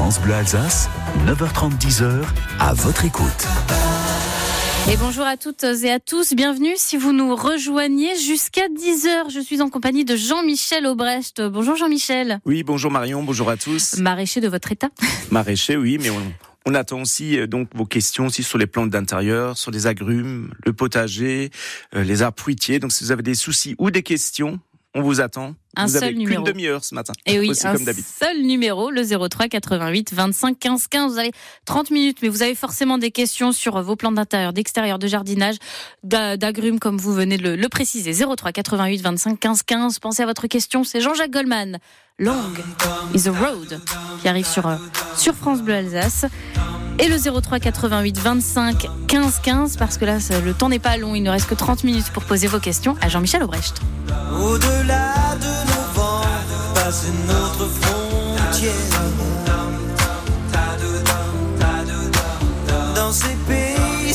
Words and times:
France 0.00 0.18
Bleu 0.22 0.32
Alsace, 0.32 0.88
9h30, 1.26 1.78
10h, 1.78 2.22
à 2.58 2.72
votre 2.72 3.04
écoute. 3.04 3.46
Et 4.90 4.96
bonjour 4.96 5.26
à 5.26 5.36
toutes 5.36 5.62
et 5.62 5.90
à 5.90 6.00
tous, 6.00 6.32
bienvenue 6.32 6.72
si 6.76 6.96
vous 6.96 7.12
nous 7.12 7.36
rejoignez 7.36 8.18
jusqu'à 8.18 8.66
10h. 8.68 9.30
Je 9.30 9.40
suis 9.40 9.60
en 9.60 9.68
compagnie 9.68 10.06
de 10.06 10.16
Jean-Michel 10.16 10.86
Aubrecht. 10.86 11.42
Bonjour 11.42 11.76
Jean-Michel. 11.76 12.40
Oui, 12.46 12.62
bonjour 12.62 12.90
Marion, 12.90 13.22
bonjour 13.22 13.50
à 13.50 13.58
tous. 13.58 13.98
Maraîcher 13.98 14.40
de 14.40 14.48
votre 14.48 14.72
état. 14.72 14.88
Maraîcher, 15.30 15.76
oui, 15.76 15.98
mais 16.00 16.08
on, 16.08 16.22
on 16.64 16.74
attend 16.74 17.02
aussi 17.02 17.38
euh, 17.38 17.46
donc 17.46 17.68
vos 17.74 17.84
questions 17.84 18.24
aussi 18.24 18.42
sur 18.42 18.56
les 18.56 18.66
plantes 18.66 18.88
d'intérieur, 18.88 19.58
sur 19.58 19.70
les 19.70 19.86
agrumes, 19.86 20.54
le 20.64 20.72
potager, 20.72 21.50
euh, 21.94 22.04
les 22.04 22.22
arbres 22.22 22.40
fruitiers. 22.40 22.78
Donc 22.78 22.92
si 22.92 23.04
vous 23.04 23.12
avez 23.12 23.22
des 23.22 23.34
soucis 23.34 23.74
ou 23.78 23.90
des 23.90 24.02
questions, 24.02 24.60
on 24.94 25.02
vous 25.02 25.20
attend. 25.20 25.54
Un 25.76 25.86
vous 25.86 25.98
seul 25.98 26.14
numéro. 26.14 26.42
qu'une 26.42 26.52
demi-heure 26.52 26.84
ce 26.84 26.94
matin. 26.96 27.12
Et 27.26 27.38
oui, 27.38 27.50
Aussi 27.50 27.64
un 27.66 27.74
comme 27.74 27.84
d'habitude. 27.84 28.04
seul 28.20 28.42
numéro, 28.42 28.90
le 28.90 29.02
03 29.04 29.46
88 29.48 30.12
25 30.12 30.58
15 30.58 30.86
15. 30.88 31.12
Vous 31.12 31.18
avez 31.18 31.30
30 31.64 31.90
minutes, 31.92 32.18
mais 32.22 32.28
vous 32.28 32.42
avez 32.42 32.56
forcément 32.56 32.98
des 32.98 33.12
questions 33.12 33.52
sur 33.52 33.80
vos 33.82 33.94
plans 33.94 34.10
d'intérieur, 34.10 34.52
d'extérieur, 34.52 34.98
de 34.98 35.06
jardinage, 35.06 35.56
d'a- 36.02 36.36
d'agrumes, 36.36 36.80
comme 36.80 36.98
vous 36.98 37.12
venez 37.12 37.36
de 37.38 37.42
le, 37.44 37.56
le 37.56 37.68
préciser. 37.68 38.12
03 38.12 38.50
88 38.50 39.00
25 39.00 39.38
15 39.38 39.62
15. 39.62 39.98
Pensez 40.00 40.22
à 40.24 40.26
votre 40.26 40.48
question. 40.48 40.82
C'est 40.82 41.00
Jean-Jacques 41.00 41.30
Goldman. 41.30 41.78
Long 42.18 42.52
is 43.14 43.28
a 43.28 43.32
road 43.32 43.80
qui 44.20 44.28
arrive 44.28 44.46
sur, 44.46 44.66
euh, 44.66 44.76
sur 45.16 45.34
France 45.34 45.62
Bleu 45.62 45.74
Alsace. 45.74 46.26
Et 47.02 47.08
le 47.08 47.16
03 47.18 47.60
88 47.60 48.18
25 48.18 48.86
15 49.08 49.40
15 49.42 49.76
parce 49.78 49.96
que 49.96 50.04
là 50.04 50.18
le 50.44 50.52
temps 50.52 50.68
n'est 50.68 50.78
pas 50.78 50.98
long, 50.98 51.14
il 51.14 51.22
ne 51.22 51.30
reste 51.30 51.48
que 51.48 51.54
30 51.54 51.82
minutes 51.84 52.10
pour 52.12 52.24
poser 52.24 52.46
vos 52.46 52.58
questions 52.60 52.94
à 53.00 53.08
Jean-Michel 53.08 53.42
Aubrecht. 53.42 53.80
Au-delà 54.38 55.14
de 55.40 55.46
nos 55.46 55.94
vents, 55.94 56.20
passe 56.74 57.06
notre 57.26 57.66
frontière. 57.68 58.72
Dans 62.94 63.12
ces 63.12 63.34
pays 63.48 64.14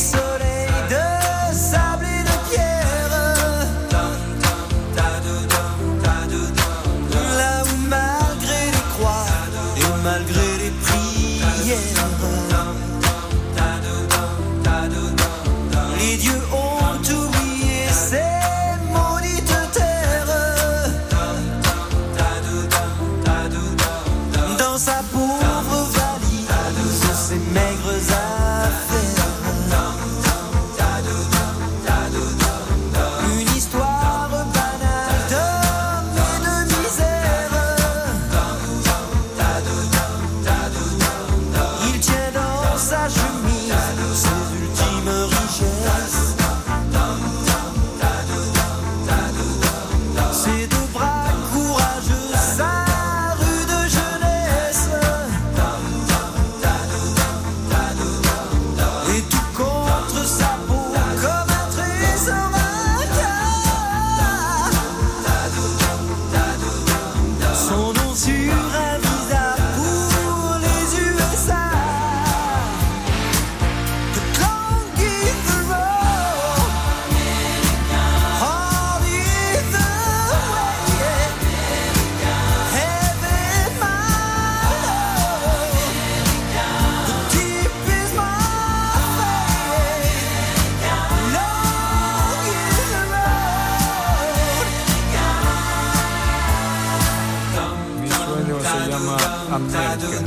Амелька. 99.56 100.25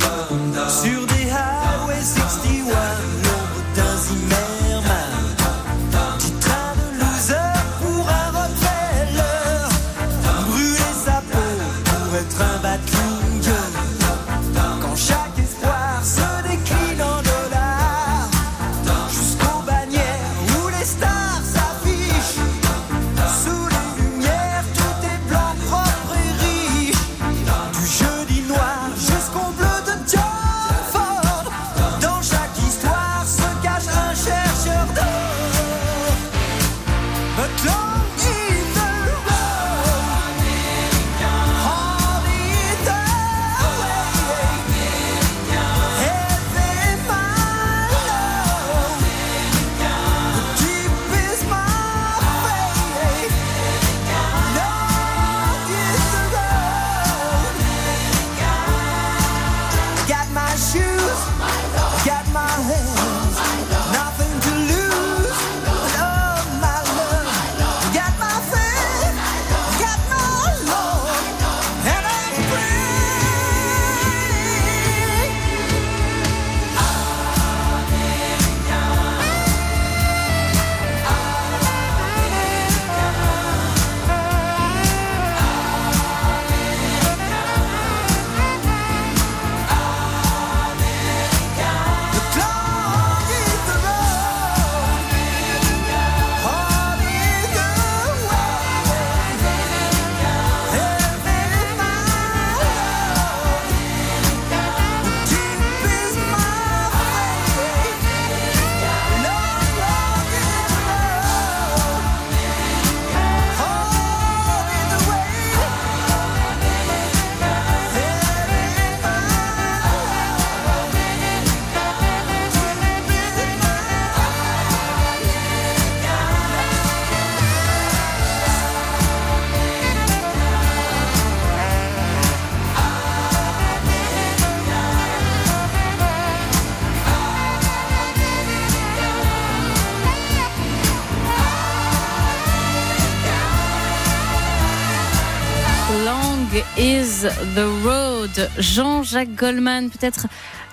Is 146.77 147.23
the 147.55 147.83
road. 147.83 148.49
Jean-Jacques 148.57 149.35
Goldman, 149.35 149.89
peut-être 149.89 150.27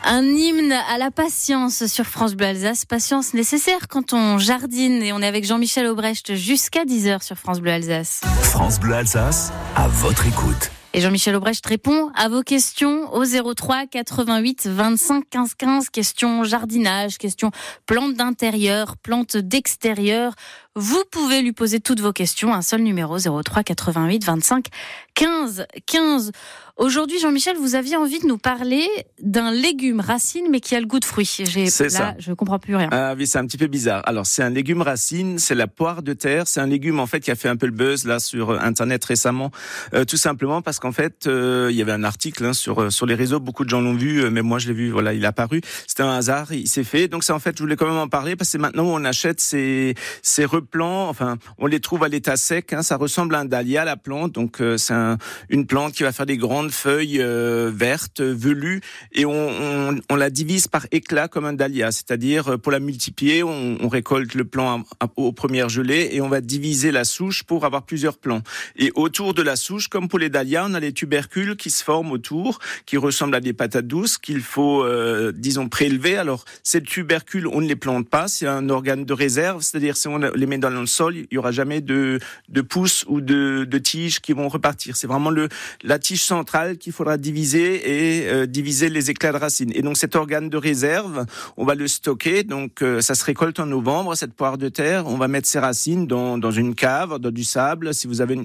un 0.05 0.23
hymne 0.23 0.73
à 0.73 0.99
la 0.99 1.11
patience 1.11 1.87
sur 1.87 2.07
France 2.07 2.35
Bleu 2.35 2.47
Alsace. 2.47 2.85
Patience 2.85 3.35
nécessaire 3.35 3.89
quand 3.89 4.13
on 4.13 4.39
jardine 4.39 5.03
et 5.03 5.13
on 5.13 5.21
est 5.21 5.27
avec 5.27 5.45
Jean-Michel 5.45 5.87
Aubrecht 5.87 6.35
jusqu'à 6.35 6.85
10h 6.85 7.23
sur 7.23 7.37
France 7.37 7.61
Bleu 7.61 7.73
Alsace. 7.73 8.21
France 8.43 8.79
Bleu 8.79 8.95
Alsace, 8.95 9.53
à 9.75 9.89
votre 9.89 10.27
écoute. 10.27 10.71
Et 10.95 11.01
Jean-Michel 11.01 11.35
Aubrecht 11.37 11.67
répond 11.67 12.11
à 12.15 12.31
vos 12.31 12.43
questions 12.43 13.13
au 13.13 13.25
03 13.25 13.87
88 13.87 14.67
25 14.67 15.25
15 15.29 15.55
15. 15.55 15.91
Questions 15.91 16.45
jardinage, 16.45 17.19
questions 17.19 17.51
plantes 17.85 18.15
d'intérieur, 18.15 18.97
plantes 18.97 19.37
d'extérieur. 19.37 20.33
Vous 20.79 21.03
pouvez 21.11 21.41
lui 21.41 21.53
poser 21.53 21.81
toutes 21.81 22.01
vos 22.01 22.13
questions. 22.13 22.53
Un 22.53 22.61
seul 22.61 22.83
numéro 22.83 23.17
03 23.19 23.63
88 23.63 24.25
25 24.25 24.67
15 25.15 25.67
15. 25.87 26.33
Aujourd'hui, 26.77 27.19
Jean-Michel, 27.19 27.57
vous 27.57 27.75
aviez 27.75 27.97
envie 27.97 28.19
de 28.21 28.27
nous 28.27 28.37
parler 28.37 28.87
d'un 29.23 29.51
légume 29.51 30.01
racine, 30.01 30.49
mais 30.51 30.61
qui 30.61 30.77
a 30.77 30.81
le 30.81 30.85
goût 30.85 31.01
de 31.01 31.07
fruit. 31.07 31.25
J'ai, 31.45 31.71
C'est 31.71 31.85
là, 31.85 31.91
ça. 31.91 32.15
je 32.19 32.35
comprends 32.35 32.59
plus 32.59 32.77
rien. 32.77 32.91
Ah 32.93 33.15
oui, 33.17 33.27
c'est 33.27 33.39
un 33.39 33.47
petit 33.47 33.57
peu 33.57 33.67
bizarre. 33.67 34.03
Alors, 34.05 34.27
c'est 34.27 34.43
un 34.43 34.51
légume 34.51 34.83
racine, 34.83 35.39
c'est 35.39 35.55
la 35.55 35.69
poire 35.69 36.03
de 36.03 36.13
terre. 36.13 36.47
C'est 36.47 36.61
un 36.61 36.67
légume, 36.67 37.01
en 37.01 37.07
fait, 37.07 37.21
qui 37.21 37.31
a 37.31 37.35
fait 37.35 37.49
un 37.49 37.57
peu 37.57 37.65
le 37.65 37.73
buzz, 37.73 38.05
là, 38.05 38.19
sur 38.19 38.51
euh, 38.51 38.59
Internet 38.61 39.03
récemment. 39.07 39.51
Euh, 39.95 40.05
tout 40.05 40.19
simplement 40.19 40.61
parce 40.61 40.79
qu'en 40.79 40.93
fait, 40.93 41.27
euh, 41.27 41.69
il 41.71 41.77
y 41.77 41.81
avait 41.81 41.93
un 41.93 42.05
article 42.05 42.45
hein, 42.45 42.53
sur, 42.53 42.83
euh, 42.83 42.91
sur 42.91 43.07
les 43.07 43.15
réseaux. 43.15 43.41
Beaucoup 43.41 43.65
de 43.65 43.71
gens 43.71 43.81
l'ont 43.81 43.95
vu, 43.95 44.23
euh, 44.23 44.29
mais 44.31 44.43
moi, 44.43 44.59
je 44.59 44.69
l'ai 44.69 44.75
vu, 44.75 44.91
voilà, 44.91 45.15
il 45.15 45.25
est 45.25 45.27
apparu. 45.27 45.63
C'était 45.87 46.03
un 46.03 46.13
hasard, 46.13 46.53
il 46.53 46.69
s'est 46.69 46.85
fait. 46.85 47.09
Donc, 47.09 47.25
c'est 47.25 47.33
en 47.33 47.39
fait, 47.39 47.57
je 47.57 47.63
voulais 47.63 47.77
quand 47.77 47.87
même 47.89 47.97
en 47.97 48.09
parler 48.09 48.37
parce 48.37 48.53
que 48.53 48.59
maintenant 48.59 48.85
on 48.85 49.03
achète 49.07 49.41
ces, 49.41 49.95
ces 50.21 50.45
replants. 50.67 51.09
Enfin, 51.09 51.37
on 51.59 51.67
les 51.67 51.81
trouve 51.81 52.03
à 52.05 52.09
l'état 52.09 52.37
sec. 52.37 52.73
Hein, 52.73 52.83
ça 52.83 52.97
ressemble 52.97 53.35
à 53.35 53.41
un 53.41 53.45
dahlia, 53.45 53.85
la 53.85 53.97
plante. 53.97 54.33
Donc, 54.33 54.61
euh, 54.61 54.77
c'est 54.77 54.93
un- 54.95 55.17
une 55.49 55.67
plante 55.67 55.93
qui 55.93 56.03
va 56.03 56.13
faire 56.13 56.27
des 56.27 56.37
grandes 56.37 56.71
feuilles 56.73 57.21
euh, 57.21 57.71
vertes, 57.75 58.21
velues. 58.21 58.81
Et 59.13 59.25
on, 59.25 59.33
on, 59.33 59.97
on 60.11 60.17
la 60.17 60.31
divise 60.31 60.67
par 60.69 60.87
éclat 60.91 61.29
comme 61.29 61.45
un 61.45 61.53
dahlia. 61.53 61.93
C'est-à-dire, 61.93 62.53
euh, 62.53 62.59
pour 62.59 62.73
la 62.73 62.81
multiplier, 62.81 63.43
on, 63.43 63.79
on 63.81 63.89
récolte 63.89 64.35
le 64.35 64.45
plant 64.45 64.83
aux 65.17 65.33
premières 65.33 65.69
gelées 65.69 66.09
et 66.13 66.21
on 66.21 66.29
va 66.29 66.41
diviser 66.41 66.91
la 66.91 67.05
souche 67.05 67.45
pour 67.45 67.65
avoir 67.65 67.83
plusieurs 67.85 68.19
plants. 68.19 68.43
Et 68.77 68.91
autour 68.95 69.35
de 69.35 69.43
la 69.43 69.57
souche, 69.57 69.89
comme 69.89 70.09
pour 70.09 70.19
les 70.19 70.29
dahlias, 70.31 70.67
on 70.69 70.75
a 70.75 70.81
les 70.81 70.93
tubercules 70.93 71.57
qui 71.57 71.71
se 71.71 71.85
forment 71.85 72.11
autour, 72.13 72.59
qui 72.87 72.97
ressemblent 72.97 73.37
à 73.37 73.41
des 73.41 73.53
patates 73.53 73.87
douces 73.87 74.19
qu'il 74.19 74.41
faut, 74.41 74.83
euh, 74.85 75.33
disons, 75.35 75.69
prélever. 75.69 76.17
Alors, 76.17 76.45
ces 76.63 76.83
tubercules, 76.83 77.47
on 77.47 77.61
ne 77.61 77.69
les 77.69 77.77
plante 77.77 78.09
pas. 78.09 78.27
C'est 78.29 78.47
un 78.47 78.69
organe 78.69 79.05
de 79.05 79.13
réserve. 79.13 79.63
C'est-à-dire, 79.63 79.97
si 79.97 80.09
on 80.09 80.19
les 80.19 80.47
met 80.47 80.56
dans 80.59 80.71
le 80.71 80.87
sol, 80.87 81.17
il 81.17 81.27
y 81.31 81.39
aura 81.39 81.53
jamais 81.53 81.81
de, 81.81 82.19
de 82.49 82.61
pousses 82.61 83.05
ou 83.09 83.21
de, 83.21 83.65
de 83.65 83.79
tiges 83.79 84.21
qui 84.21 84.33
vont 84.33 84.49
repartir. 84.49 84.97
C'est 84.97 85.07
vraiment 85.07 85.31
le, 85.31 85.49
la 85.83 85.99
tige 85.99 86.25
centrale 86.25 86.79
qu'il 86.79 86.93
faudra 86.93 87.17
diviser 87.17 88.25
et 88.25 88.29
euh, 88.29 88.47
diviser 88.47 88.89
les 88.89 89.11
éclats 89.11 89.33
de 89.33 89.39
racines. 89.39 89.73
Et 89.75 89.83
donc, 89.83 89.97
cet 89.97 90.17
organe 90.17 90.49
de 90.49 90.57
réserve, 90.57 91.27
on 91.57 91.65
va 91.65 91.75
le 91.75 91.89
stocker. 91.89 92.45
Donc, 92.45 92.83
euh, 92.83 93.01
ça 93.01 93.15
se 93.15 93.25
récolte 93.25 93.59
en 93.61 93.67
novembre, 93.67 94.15
cette 94.15 94.35
poire 94.35 94.59
de 94.59 94.69
terre. 94.69 95.07
On 95.07 95.17
va 95.17 95.29
mettre 95.29 95.49
ses 95.49 95.59
racines 95.59 96.07
dans, 96.07 96.39
dans 96.39 96.51
une 96.51 96.75
cave, 96.75 97.19
dans 97.19 97.31
du 97.31 97.45
sable. 97.45 97.95
Si 97.95 98.07
vous 98.07 98.21
avez 98.21 98.39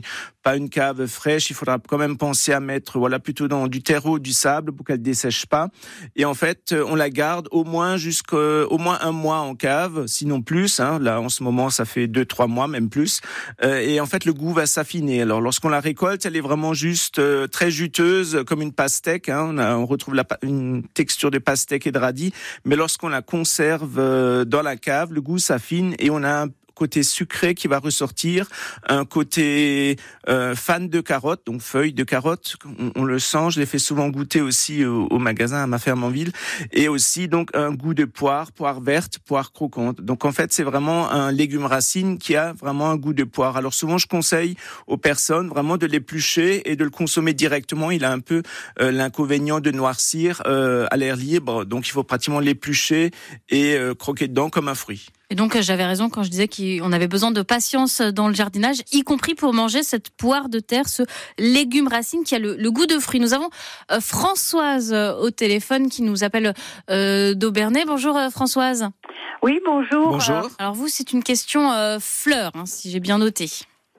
pas 0.44 0.56
une 0.56 0.70
cave 0.70 1.06
fraîche, 1.08 1.50
il 1.50 1.56
faudra 1.56 1.78
quand 1.80 1.98
même 1.98 2.18
penser 2.18 2.54
à 2.54 2.60
mettre, 2.60 2.98
voilà, 2.98 3.20
plutôt 3.20 3.48
dans 3.48 3.68
du 3.68 3.84
terreau, 3.84 4.20
du 4.20 4.34
sable 4.34 4.72
pour 4.72 4.86
qu'elle 4.86 5.02
dessèche 5.02 5.46
pas. 5.46 5.70
Et 6.16 6.26
en 6.26 6.34
fait, 6.34 6.72
euh, 6.72 6.86
on 6.88 6.96
la 6.96 7.10
garde 7.10 7.48
au 7.52 7.64
moins 7.64 7.98
jusqu'au 7.98 8.64
au 8.70 8.78
moins 8.78 8.98
un 9.02 9.12
mois 9.12 9.40
en 9.40 9.56
cave, 9.56 10.08
sinon 10.08 10.42
plus. 10.42 10.80
Hein. 10.80 11.00
Là, 11.00 11.20
en 11.20 11.30
ce 11.30 11.44
moment, 11.44 11.70
ça 11.70 11.86
fait 11.86 11.91
deux, 11.96 12.26
trois 12.26 12.48
mois, 12.48 12.68
même 12.68 12.90
plus. 12.90 13.22
Euh, 13.64 13.80
et 13.80 14.00
en 14.00 14.06
fait, 14.06 14.26
le 14.26 14.34
goût 14.34 14.54
va 14.54 14.66
s'affiner. 14.66 15.22
Alors, 15.22 15.42
lorsqu'on 15.42 15.70
la 15.70 15.80
récolte, 15.80 16.26
elle 16.26 16.36
est 16.36 16.42
vraiment 16.42 16.74
juste 16.74 17.20
euh, 17.20 17.48
très 17.48 17.72
juteuse, 17.72 18.44
comme 18.46 18.62
une 18.62 18.74
pastèque. 18.74 19.30
Hein. 19.30 19.58
On, 19.58 19.86
retrouve 19.86 20.16
une 20.42 20.84
texture 20.94 21.32
de 21.32 21.38
pastèque 21.38 21.88
et 21.88 21.92
de 21.92 22.00
radis. 22.00 22.34
Mais 22.66 22.76
lorsqu'on 22.76 23.10
la 23.10 23.22
conserve 23.22 23.98
euh, 23.98 24.46
dans 24.46 24.62
la 24.62 24.78
cave, 24.78 25.14
le 25.14 25.22
goût 25.22 25.38
s'affine 25.38 25.96
et 26.00 26.10
on 26.10 26.24
a 26.24 26.44
un 26.44 26.48
côté 26.74 27.04
sucré 27.04 27.56
qui 27.56 27.68
va 27.68 27.80
ressortir, 27.80 28.48
un 28.88 29.06
côté 29.06 29.98
euh, 30.28 30.56
fan 30.56 30.90
de 30.90 31.02
carottes, 31.02 31.46
donc 31.46 31.62
feuilles 31.62 31.94
de 31.94 32.04
carottes, 32.04 32.56
on, 32.96 33.04
le 33.04 33.20
sent, 33.20 33.52
je 33.52 33.60
les 33.60 33.66
fais 33.66 33.80
souvent 33.80 34.10
goûter 34.10 34.42
aussi 34.42 34.86
au, 34.86 35.08
au 35.08 35.20
magasin 35.20 35.64
à 35.64 35.68
ma 35.68 35.80
ferme 35.80 36.04
en 36.04 36.10
ville, 36.10 36.32
et 36.72 36.88
aussi 36.88 37.28
donc 37.28 37.50
un 37.54 37.74
goût 37.74 37.94
de 37.94 38.06
poire, 38.06 38.52
poire 38.52 38.82
verte, 38.82 39.20
poire 39.20 39.52
croquante. 39.52 40.02
Donc 40.02 40.26
en 40.26 40.32
fait 40.32 40.54
c'est 40.54 40.64
vraiment 40.64 41.12
un 41.12 41.32
légume 41.32 41.66
racine 41.66 42.18
qui 42.18 42.36
a 42.36 42.54
vraiment 42.54 42.90
un 42.90 42.98
goût 42.98 43.14
de 43.14 43.24
poire. 43.24 43.58
Alors 43.58 43.74
souvent 43.74 43.98
je 43.98 44.08
conseille 44.08 44.56
aux 44.88 44.98
personnes 44.98 45.48
vraiment 45.48 45.78
de 45.78 45.86
l'éplucher 45.86 46.70
et 46.70 46.76
de 46.76 46.84
le 46.84 46.90
consommer 46.90 47.34
directement. 47.34 47.92
Il 47.92 48.06
a 48.06 48.12
un 48.12 48.20
peu 48.20 48.44
euh, 48.80 48.92
l'inconvénient 48.92 49.60
de 49.60 49.72
noircir 49.72 50.42
euh, 50.46 50.88
à 50.92 50.98
l'air 50.98 51.16
libre, 51.16 51.66
donc 51.66 51.88
il 51.88 51.92
faut 51.92 52.04
pratiquement 52.04 52.40
l'éplucher 52.40 53.12
et 53.50 53.76
euh, 53.76 53.94
croquer 53.94 54.28
dedans 54.28 54.50
comme 54.50 54.68
un 54.68 54.76
fruit. 54.76 55.08
Et 55.32 55.36
donc, 55.36 55.56
euh, 55.56 55.62
j'avais 55.62 55.86
raison 55.86 56.10
quand 56.10 56.24
je 56.24 56.30
disais 56.30 56.50
qu'on 56.50 56.92
avait 56.92 57.08
besoin 57.08 57.32
de 57.32 57.42
patience 57.42 58.02
dans 58.02 58.28
le 58.28 58.34
jardinage, 58.34 58.82
y 58.92 59.02
compris 59.04 59.34
pour 59.34 59.54
manger 59.54 59.82
cette 59.82 60.10
poire 60.10 60.50
de 60.50 60.60
terre, 60.60 60.90
ce 60.90 61.04
légume 61.40 61.88
racine 61.88 62.24
qui 62.24 62.36
a 62.36 62.40
le, 62.40 62.58
le 62.58 62.72
goût 62.72 62.86
de 62.86 63.00
fruit. 63.00 63.22
Nous 63.22 63.34
avons 63.34 63.50
euh, 63.92 64.02
Françoise 64.02 64.92
euh, 64.94 65.16
au 65.16 65.32
téléphone 65.32 65.90
qui 65.90 66.02
nous 66.02 66.26
appelle 66.26 66.54
euh, 66.90 67.34
d'Aubernay. 67.34 67.86
Bonjour 67.88 68.18
euh, 68.18 68.30
Françoise. 68.30 68.90
Oui, 69.42 69.62
bonjour. 69.66 70.10
Bonjour. 70.10 70.50
Alors 70.60 70.74
vous, 70.74 70.90
c'est 70.90 71.14
une 71.14 71.24
question 71.24 71.72
euh, 71.72 71.98
fleur, 72.00 72.52
hein, 72.54 72.66
si 72.66 72.92
j'ai 72.92 73.00
bien 73.00 73.18
noté. 73.18 73.50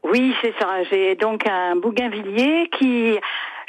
Oui, 0.04 0.34
c'est 0.42 0.52
ça. 0.60 0.82
J'ai 0.90 1.14
donc 1.14 1.46
un 1.46 1.76
bougainvillier 1.76 2.68
qui, 2.78 3.14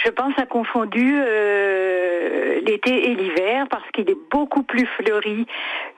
je 0.05 0.09
pense, 0.11 0.33
a 0.37 0.45
confondu 0.45 1.13
euh, 1.15 2.61
l'été 2.65 3.09
et 3.09 3.15
l'hiver 3.15 3.67
parce 3.69 3.83
qu'il 3.93 4.09
est 4.09 4.17
beaucoup 4.31 4.63
plus 4.63 4.87
fleuri 4.97 5.45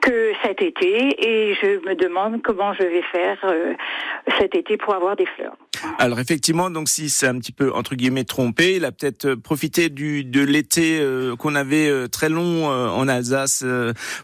que 0.01 0.31
cet 0.43 0.61
été 0.61 1.15
et 1.27 1.55
je 1.55 1.87
me 1.87 1.95
demande 1.95 2.41
comment 2.43 2.73
je 2.73 2.83
vais 2.83 3.01
faire 3.11 3.37
euh, 3.45 3.73
cet 4.39 4.55
été 4.55 4.77
pour 4.77 4.93
avoir 4.95 5.15
des 5.15 5.25
fleurs. 5.35 5.55
Alors 5.99 6.19
effectivement, 6.19 6.69
donc 6.69 6.87
si 6.89 7.09
c'est 7.09 7.27
un 7.27 7.37
petit 7.37 7.51
peu 7.51 7.71
entre 7.73 7.95
guillemets 7.95 8.23
trompé, 8.23 8.75
il 8.75 8.85
a 8.85 8.91
peut-être 8.91 9.25
euh, 9.25 9.35
profité 9.35 9.89
du 9.89 10.23
de 10.23 10.41
l'été 10.41 10.99
euh, 10.99 11.35
qu'on 11.35 11.53
avait 11.55 11.87
euh, 11.89 12.07
très 12.07 12.29
long 12.29 12.71
euh, 12.71 12.87
en 12.89 13.07
Alsace 13.07 13.63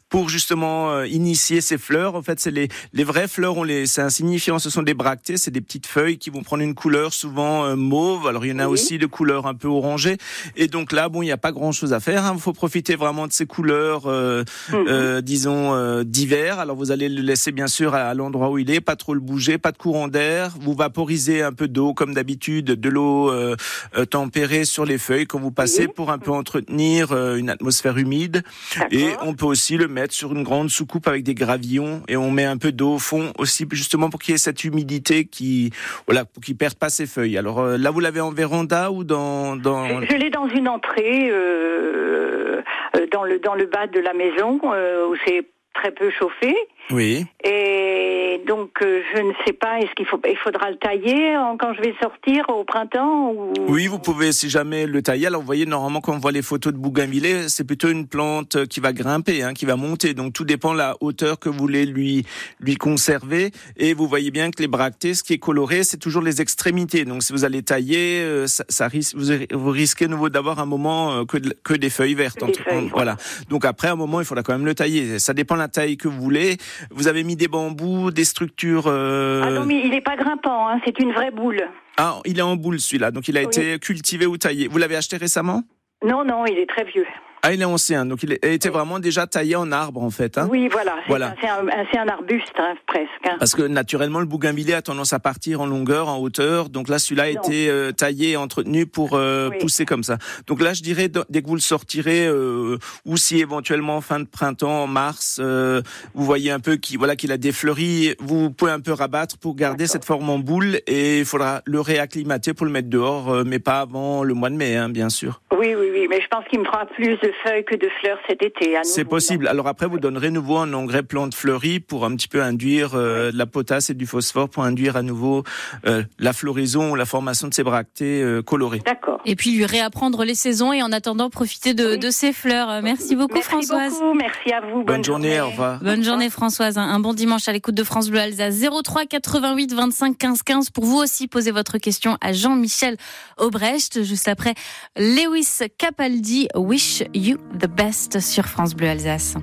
pour 0.10 0.30
justement 0.30 1.04
initier 1.04 1.62
ces 1.62 1.78
fleurs. 1.78 2.16
En 2.16 2.22
fait, 2.22 2.40
c'est 2.40 2.52
les 2.52 2.68
les 2.94 3.04
vraies 3.04 3.28
fleurs, 3.28 3.58
on 3.58 3.64
les 3.64 3.86
c'est 3.86 4.02
insignifiant, 4.02 4.60
ce 4.60 4.70
sont 4.70 4.84
des 4.84 4.94
bractées, 4.94 5.38
c'est 5.38 5.52
des 5.52 5.62
petites 5.62 5.88
feuilles 5.88 6.18
qui 6.18 6.30
vont 6.30 6.42
prendre 6.44 6.64
une 6.64 6.76
couleur 6.76 7.14
souvent 7.14 7.76
mauve. 7.76 8.28
Alors 8.28 8.46
il 8.46 8.52
y 8.52 8.54
en 8.54 8.60
a 8.60 8.68
Oui. 8.68 8.74
aussi 8.74 8.98
de 8.98 9.06
couleur 9.06 9.48
un 9.48 9.54
peu 9.56 9.68
orangée. 9.76 10.18
Et 10.56 10.68
donc 10.68 10.92
là, 10.92 11.10
bon, 11.10 11.22
il 11.22 11.26
n'y 11.26 11.32
a 11.32 11.38
pas 11.38 11.52
grand-chose 11.52 11.94
à 11.94 12.00
faire. 12.00 12.26
hein. 12.26 12.34
Il 12.36 12.42
faut 12.42 12.54
profiter 12.54 12.96
vraiment 12.96 13.28
de 13.28 13.34
ces 13.34 13.46
couleurs, 13.46 14.04
euh, 14.08 14.44
Mhm. 14.72 14.86
euh, 14.88 15.22
disons 15.22 15.74
euh, 15.74 16.04
d'hiver. 16.04 16.60
Alors 16.60 16.76
vous 16.76 16.92
allez 16.92 17.10
le 17.10 17.22
laisser 17.22 17.52
bien 17.52 17.68
sûr 17.68 17.94
à, 17.96 18.02
à 18.10 18.14
l'endroit 18.14 18.50
où 18.50 18.58
il 18.58 18.70
est, 18.72 18.82
pas 18.82 18.96
trop 18.96 19.14
le 19.14 19.20
bouger, 19.20 19.58
pas 19.58 19.72
de 19.72 19.78
courant 19.78 20.08
d'air. 20.08 20.54
Vous 20.62 20.74
vaporisez 20.74 21.42
un 21.42 21.54
peu 21.54 21.68
d'eau 21.68 21.94
comme 21.94 22.14
d'habitude, 22.14 22.66
de 22.66 22.90
l'eau 22.90 23.32
euh, 23.32 23.56
euh, 23.98 24.06
tempérée 24.06 24.66
sur 24.66 24.86
les 24.86 24.98
feuilles 24.98 25.26
quand 25.28 25.40
vous 25.40 25.52
passez 25.52 25.86
Oui. 25.88 25.94
pour 25.96 26.12
un 26.12 26.20
peu 26.20 26.32
entretenir 26.32 27.12
une 27.36 27.50
atmosphère 27.50 27.98
humide. 27.98 28.44
Et 28.92 29.08
on 29.22 29.34
peut 29.34 29.46
aussi 29.46 29.78
le 29.78 29.88
mettre 29.88 30.14
sur 30.14 30.32
une 30.34 30.44
grande 30.44 30.70
soucoupe 30.70 31.08
avec 31.08 31.24
des 31.24 31.34
gravillons 31.34 32.02
et 32.08 32.18
on 32.18 32.32
met 32.32 32.46
un 32.46 32.58
peu 32.58 32.72
d'eau 32.72 32.94
au 32.96 33.00
fond 33.00 33.32
aussi 33.38 33.66
justement 33.72 34.10
pour 34.10 34.20
qu'il 34.20 34.34
y 34.34 34.36
ait 34.36 34.38
cette 34.38 34.64
humidité 34.64 35.26
qui 35.26 35.72
voilà 36.08 36.26
pour 36.26 36.44
qu'il 36.44 36.56
perde 36.56 36.76
pas 36.76 36.90
ses 36.90 37.06
feuilles. 37.06 37.38
Alors 37.38 37.60
euh, 37.60 37.78
là 37.78 37.92
vous 37.92 38.00
l'avez 38.00 38.22
en 38.22 38.32
véranda 38.32 38.92
ou 38.92 39.04
dans 39.04 39.56
dans 39.62 40.02
Je, 40.02 40.06
je 40.08 40.16
l'ai 40.16 40.30
dans 40.30 40.48
une 40.48 40.68
entrée, 40.68 41.30
euh, 41.30 42.62
euh, 42.96 43.08
dans 43.12 43.24
le 43.24 43.40
dans 43.40 43.56
le 43.56 43.66
bas 43.66 43.88
de 43.88 44.00
la 44.00 44.14
maison 44.14 44.60
euh, 44.66 45.08
où 45.08 45.16
c'est 45.26 45.46
très 45.74 45.92
peu 45.92 46.10
chauffé. 46.10 46.56
Oui. 46.90 47.26
Et 47.44 48.42
donc, 48.48 48.72
euh, 48.82 49.02
je 49.16 49.22
ne 49.22 49.32
sais 49.46 49.54
pas, 49.54 49.80
est-ce 49.80 49.94
qu'il 49.96 50.06
faut, 50.06 50.20
il 50.28 50.38
faudra 50.38 50.70
le 50.72 50.78
tailler 50.78 51.36
quand 51.60 51.74
je 51.74 51.82
vais 51.82 51.94
sortir 52.02 52.46
au 52.50 52.64
printemps 52.64 53.32
ou... 53.32 53.54
Oui, 53.68 53.88
vous 53.88 54.00
pouvez, 54.00 54.32
si 54.32 54.50
jamais 54.50 54.86
le 54.88 55.02
tailler. 55.02 55.28
Alors, 55.28 55.42
vous 55.42 55.46
voyez, 55.46 55.66
normalement, 55.66 56.02
quand 56.02 56.14
on 56.14 56.18
voit 56.20 56.32
les 56.32 56.42
photos 56.42 56.74
de 56.74 56.78
bougainvillée, 56.78 57.48
c'est 57.50 57.64
plutôt 57.64 57.90
une 57.90 58.08
plante 58.08 58.56
euh, 58.56 58.66
qui 58.66 58.80
va 58.80 58.94
grimper, 58.94 59.44
hein, 59.44 59.54
qui 59.54 59.66
va 59.66 59.76
monter. 59.76 60.14
Donc, 60.14 60.34
tout 60.34 60.44
dépend 60.44 60.74
de 60.74 60.80
la 60.80 60.96
hauteur 61.02 61.40
que 61.40 61.50
vous 61.50 61.58
voulez 61.58 61.86
lui, 61.86 62.26
lui 62.60 62.76
conserver. 62.76 63.52
Et 63.78 63.94
vous 63.94 64.08
voyez 64.08 64.32
bien 64.32 64.50
que 64.52 64.62
les 64.62 64.68
bractées, 64.68 65.14
ce 65.14 65.24
qui 65.24 65.34
est 65.34 65.40
coloré, 65.40 65.84
c'est 65.84 65.98
toujours 65.98 66.22
les 66.24 66.42
extrémités. 66.42 67.06
Donc, 67.06 67.24
si 67.24 67.34
vous 67.34 67.46
allez 67.46 67.62
tailler, 67.64 68.22
euh, 68.22 68.48
ça, 68.48 68.66
ça 68.70 68.88
risque, 68.88 69.16
vous, 69.16 69.32
vous 69.52 69.70
risquez 69.70 70.08
nouveau 70.08 70.30
d'avoir 70.30 70.60
un 70.60 70.66
moment 70.66 71.14
euh, 71.14 71.26
que, 71.26 71.38
de- 71.38 71.56
que 71.64 71.74
des 71.74 71.90
feuilles 71.90 72.16
vertes. 72.16 72.40
Des 72.40 72.46
entre- 72.46 72.64
feuilles, 72.64 72.90
voilà. 72.94 73.18
Donc, 73.50 73.66
après, 73.66 73.88
un 73.88 73.96
moment, 73.96 74.20
il 74.20 74.26
faudra 74.26 74.44
quand 74.44 74.54
même 74.54 74.66
le 74.66 74.76
tailler. 74.76 75.20
Ça 75.20 75.34
dépend 75.34 75.56
de 75.56 75.60
la 75.62 75.68
taille 75.68 75.96
que 75.98 76.08
vous 76.08 76.22
voulez. 76.22 76.58
Vous 76.90 77.08
avez 77.08 77.24
mis 77.24 77.36
des 77.36 77.48
bambous, 77.48 78.12
des 78.12 78.26
structures. 78.26 78.86
euh, 78.88 79.42
Ah 79.46 79.50
non, 79.52 79.66
mais 79.66 79.82
il 79.84 79.90
n'est 79.92 80.02
pas 80.02 80.16
grimpant, 80.16 80.68
hein, 80.70 80.80
c'est 80.86 81.00
une 81.00 81.12
vraie 81.12 81.32
boule. 81.32 81.62
Ah, 81.98 82.20
il 82.26 82.40
est 82.40 82.42
en 82.44 82.56
boule 82.56 82.80
celui-là. 82.80 83.12
Donc, 83.12 83.28
il 83.28 83.38
a 83.38 83.42
Oui. 83.42 83.48
été 83.48 83.80
cultivé 83.80 84.26
ou 84.26 84.38
taillé. 84.38 84.68
Vous 84.68 84.78
l'avez 84.78 84.96
acheté 84.96 85.18
récemment? 85.18 85.64
Non, 86.04 86.24
non, 86.26 86.46
il 86.46 86.58
est 86.58 86.68
très 86.70 86.84
vieux. 86.84 87.06
Ah, 87.44 87.54
il 87.54 87.62
est 87.62 87.66
ancien, 87.66 88.06
donc 88.06 88.22
il 88.22 88.34
était 88.34 88.70
vraiment 88.70 89.00
déjà 89.00 89.26
taillé 89.26 89.56
en 89.56 89.72
arbre 89.72 90.04
en 90.04 90.12
fait. 90.12 90.38
Hein 90.38 90.48
Oui, 90.52 90.68
voilà. 90.72 90.94
C'est 91.04 91.08
Voilà. 91.10 91.30
un- 91.30 91.86
c'est 91.92 91.98
un, 91.98 92.08
arbuste 92.08 92.54
hein, 92.60 92.76
presque. 92.86 93.10
hein. 93.26 93.36
Parce 93.40 93.56
que 93.56 93.64
naturellement, 93.64 94.20
le 94.20 94.28
bougainvillier 94.28 94.74
a 94.76 94.82
tendance 94.84 95.12
à 95.14 95.20
partir 95.20 95.60
en 95.62 95.66
longueur, 95.66 96.08
en 96.08 96.18
hauteur. 96.20 96.70
Donc 96.70 96.88
là, 96.88 97.00
celui-là 97.00 97.24
a 97.24 97.28
été 97.30 97.68
euh, 97.70 97.92
taillé 97.92 98.32
et 98.32 98.38
entretenu 98.38 98.86
pour 98.86 99.14
euh, 99.16 99.50
Oui. 99.50 99.58
pousser 99.60 99.86
comme 99.86 100.04
ça. 100.04 100.18
Donc 100.46 100.62
là, 100.62 100.74
je 100.74 100.84
dirais, 100.84 101.10
dès 101.30 101.42
que 101.42 101.48
vous 101.48 101.56
le 101.56 101.62
sortirez, 101.62 102.28
euh, 102.28 102.78
ou 103.06 103.18
si 103.18 103.40
éventuellement 103.40 104.02
fin 104.02 104.20
de 104.20 104.26
printemps, 104.28 104.84
en 104.84 104.88
mars, 104.88 105.40
euh, 105.42 105.82
vous 106.14 106.26
voyez 106.26 106.52
un 106.52 106.60
peu 106.60 106.76
qu'il 106.76 107.00
voilà, 107.00 107.16
qu'il 107.16 107.32
a 107.32 107.38
des 107.38 107.52
fleuris, 107.52 108.16
vous 108.20 108.52
pouvez 108.52 108.72
un 108.72 108.82
peu 108.82 108.92
rabattre 108.94 109.40
pour 109.40 109.56
garder 109.56 109.88
cette 109.88 110.06
forme 110.06 110.30
en 110.30 110.38
boule 110.38 110.80
et 110.86 111.20
il 111.20 111.26
faudra 111.26 111.62
le 111.66 111.82
réacclimater 111.82 112.54
pour 112.54 112.68
le 112.68 112.72
mettre 112.72 112.90
dehors, 112.90 113.34
euh, 113.34 113.44
mais 113.46 113.58
pas 113.60 113.80
avant 113.80 114.24
le 114.24 114.36
mois 114.36 114.52
de 114.52 114.56
mai, 114.56 114.76
hein, 114.76 114.90
bien 114.90 115.10
sûr. 115.10 115.42
Oui, 115.58 115.74
oui, 115.76 115.90
oui. 115.92 116.08
Mais 116.10 116.22
je 116.22 116.28
pense 116.28 116.44
qu'il 116.50 116.60
me 116.60 116.66
fera 116.66 116.86
plus 116.86 117.18
de 117.18 117.31
feuilles 117.44 117.66
que 117.66 117.76
de 117.76 117.88
fleurs 118.00 118.18
cet 118.28 118.42
été. 118.44 118.76
C'est 118.84 119.06
possible. 119.06 119.48
Alors 119.48 119.68
après, 119.68 119.88
vous 119.88 120.00
donnerez 120.00 120.30
nouveau 120.32 120.58
un 120.58 120.74
engrais 120.74 121.04
plante 121.04 121.34
fleurie 121.36 121.80
pour 121.80 122.06
un 122.06 122.16
petit 122.16 122.28
peu 122.28 122.42
induire 122.42 122.92
euh, 122.96 123.32
de 123.32 123.38
la 123.38 123.46
potasse 123.46 123.90
et 123.90 123.94
du 123.94 124.06
phosphore 124.06 124.50
pour 124.50 124.64
induire 124.64 124.96
à 124.96 125.02
nouveau 125.02 125.44
euh, 125.86 126.04
la 126.20 126.34
floraison 126.34 126.92
ou 126.92 126.96
la 126.96 127.06
formation 127.06 127.48
de 127.48 127.54
ces 127.54 127.64
bractées 127.64 128.22
euh, 128.22 128.42
colorées. 128.42 128.82
D'accord. 128.86 129.20
Et 129.26 129.36
puis 129.36 129.52
lui 129.52 129.66
réapprendre 129.66 130.24
les 130.24 130.36
saisons 130.36 130.74
et 130.74 130.82
en 130.84 130.92
attendant 130.92 131.30
profiter 131.30 131.74
de, 131.74 131.92
Oui. 131.92 132.00
de 132.00 132.10
ses 132.10 132.34
fleurs. 132.34 132.82
Merci 132.82 133.16
beaucoup 133.16 133.36
Merci 133.36 133.50
Françoise. 133.50 133.94
beaucoup. 133.94 134.14
Merci 134.16 134.52
à 134.54 134.62
vous. 134.62 134.84
Bonne, 134.84 135.04
journée, 135.04 135.40
au 135.42 135.48
revoir. 135.50 135.80
Bonne 135.80 136.04
journée 136.04 136.30
Françoise, 136.30 136.78
un 136.78 136.92
un 136.92 137.00
bon 137.00 137.14
dimanche 137.14 137.48
à 137.48 137.54
l'écoute 137.54 137.76
de 137.76 137.84
France 137.84 138.10
Bleu 138.10 138.20
Alsace 138.20 138.60
03 138.84 139.06
88 139.06 139.74
25 139.74 140.18
15 140.18 140.44
15 140.44 140.70
pour 140.72 140.84
vous 140.84 140.98
aussi 140.98 141.28
poser 141.28 141.52
votre 141.52 141.78
question 141.78 142.18
à 142.20 142.34
Jean-Michel 142.34 142.98
Aubrecht 143.38 144.04
juste 144.04 144.28
après 144.28 144.54
Lewis 144.98 145.60
Capaldi 145.78 146.48
Wish 146.56 147.04
You 147.14 147.21
the 147.22 147.68
Best 147.68 148.20
sur 148.20 148.48
France 148.48 148.74
Bleu 148.74 148.88
Alsace. 148.88 149.36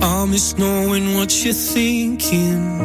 I 0.00 0.26
miss 0.26 0.56
knowing 0.56 1.14
what 1.16 1.44
you're 1.44 1.52
thinking 1.52 2.80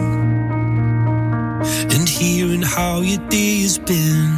and 1.93 2.09
hearing 2.09 2.61
how 2.61 2.99
your 3.01 3.21
day 3.29 3.61
has 3.61 3.79
been. 3.79 4.35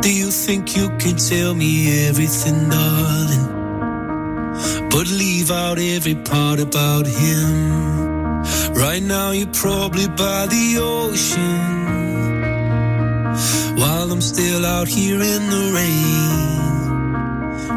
Do 0.00 0.12
you 0.12 0.30
think 0.30 0.76
you 0.76 0.88
can 0.98 1.16
tell 1.16 1.54
me 1.54 2.08
everything, 2.08 2.68
darling? 2.68 3.46
But 4.90 5.06
leave 5.08 5.50
out 5.50 5.78
every 5.78 6.16
part 6.16 6.58
about 6.60 7.06
him. 7.06 8.42
Right 8.74 9.02
now, 9.02 9.30
you're 9.30 9.54
probably 9.54 10.08
by 10.08 10.46
the 10.46 10.78
ocean 10.80 11.82
while 13.76 14.10
I'm 14.10 14.20
still 14.20 14.66
out 14.66 14.88
here 14.88 15.20
in 15.20 15.50
the 15.50 15.72
rain. 15.74 16.71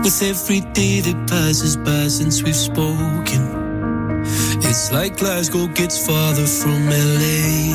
With 0.06 0.22
every 0.22 0.60
day 0.60 1.00
that 1.00 1.28
passes 1.28 1.76
by 1.76 2.08
since 2.10 2.44
we've 2.44 2.56
spoken, 2.56 4.22
it's 4.62 4.92
like 4.92 5.18
Glasgow 5.18 5.66
gets 5.66 5.98
farther 6.06 6.46
from 6.46 6.86
LA. 6.86 7.74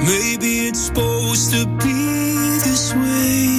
Maybe 0.00 0.68
it's 0.68 0.86
supposed 0.86 1.50
to 1.52 1.66
be 1.66 1.92
this 2.64 2.94
way. 2.94 3.55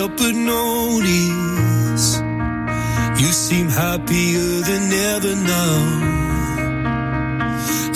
Help 0.00 0.16
but 0.16 0.34
notice 0.34 2.06
you 3.20 3.30
seem 3.46 3.68
happier 3.68 4.50
than 4.68 4.84
ever 5.12 5.34
now. 5.36 5.76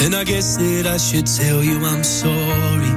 And 0.04 0.14
I 0.14 0.25
guess 0.25 0.58
that 0.58 0.87
I 0.87 0.99
should 0.99 1.26
tell 1.26 1.61
you 1.64 1.76
I'm 1.92 2.04
sorry. 2.04 2.94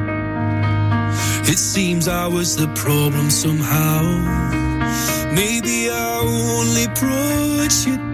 It 1.54 1.60
seems 1.74 2.10
I 2.10 2.28
was 2.28 2.58
the 2.58 2.68
problem 2.86 3.30
somehow. 3.30 4.02
Maybe 5.42 5.90
I 5.90 6.10
only 6.60 6.88
brought 7.00 7.76
you 7.88 8.07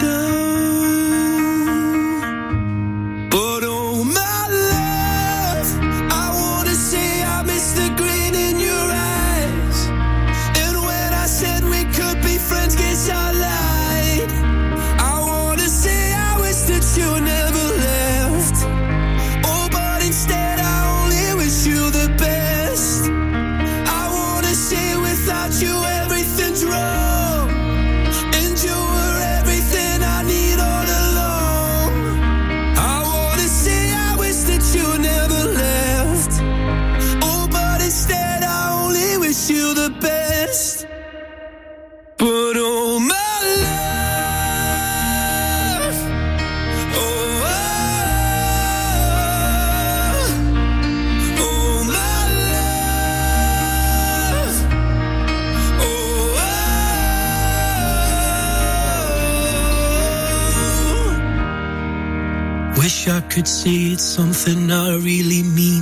Wish 62.83 63.07
I 63.07 63.21
could 63.21 63.47
say 63.47 63.93
it's 63.93 64.03
something 64.03 64.69
I 64.69 64.97
really 64.97 65.41
mean. 65.41 65.79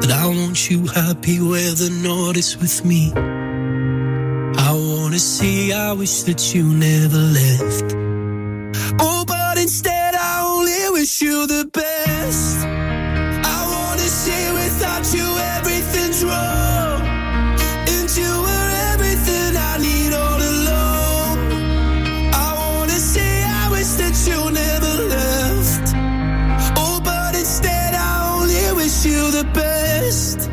That 0.00 0.10
I 0.12 0.26
want 0.26 0.70
you 0.70 0.86
happy 0.86 1.40
where 1.40 1.72
the 1.72 1.88
north 2.04 2.36
is 2.36 2.58
with 2.58 2.84
me. 2.84 3.10
I 4.68 4.72
wanna 4.72 5.18
say 5.18 5.72
I 5.72 5.94
wish 5.94 6.24
that 6.24 6.54
you 6.54 6.64
never 6.64 7.16
left. 7.16 7.94
Oh, 9.00 9.24
but 9.26 9.56
instead 9.56 10.14
I 10.14 10.44
only 10.44 11.00
wish 11.00 11.22
you 11.22 11.46
the 11.46 11.64
best. 11.72 12.66
I 13.56 13.60
wanna 13.74 14.08
say 14.22 14.52
without 14.52 15.06
you 15.14 15.24
everything's 15.24 15.61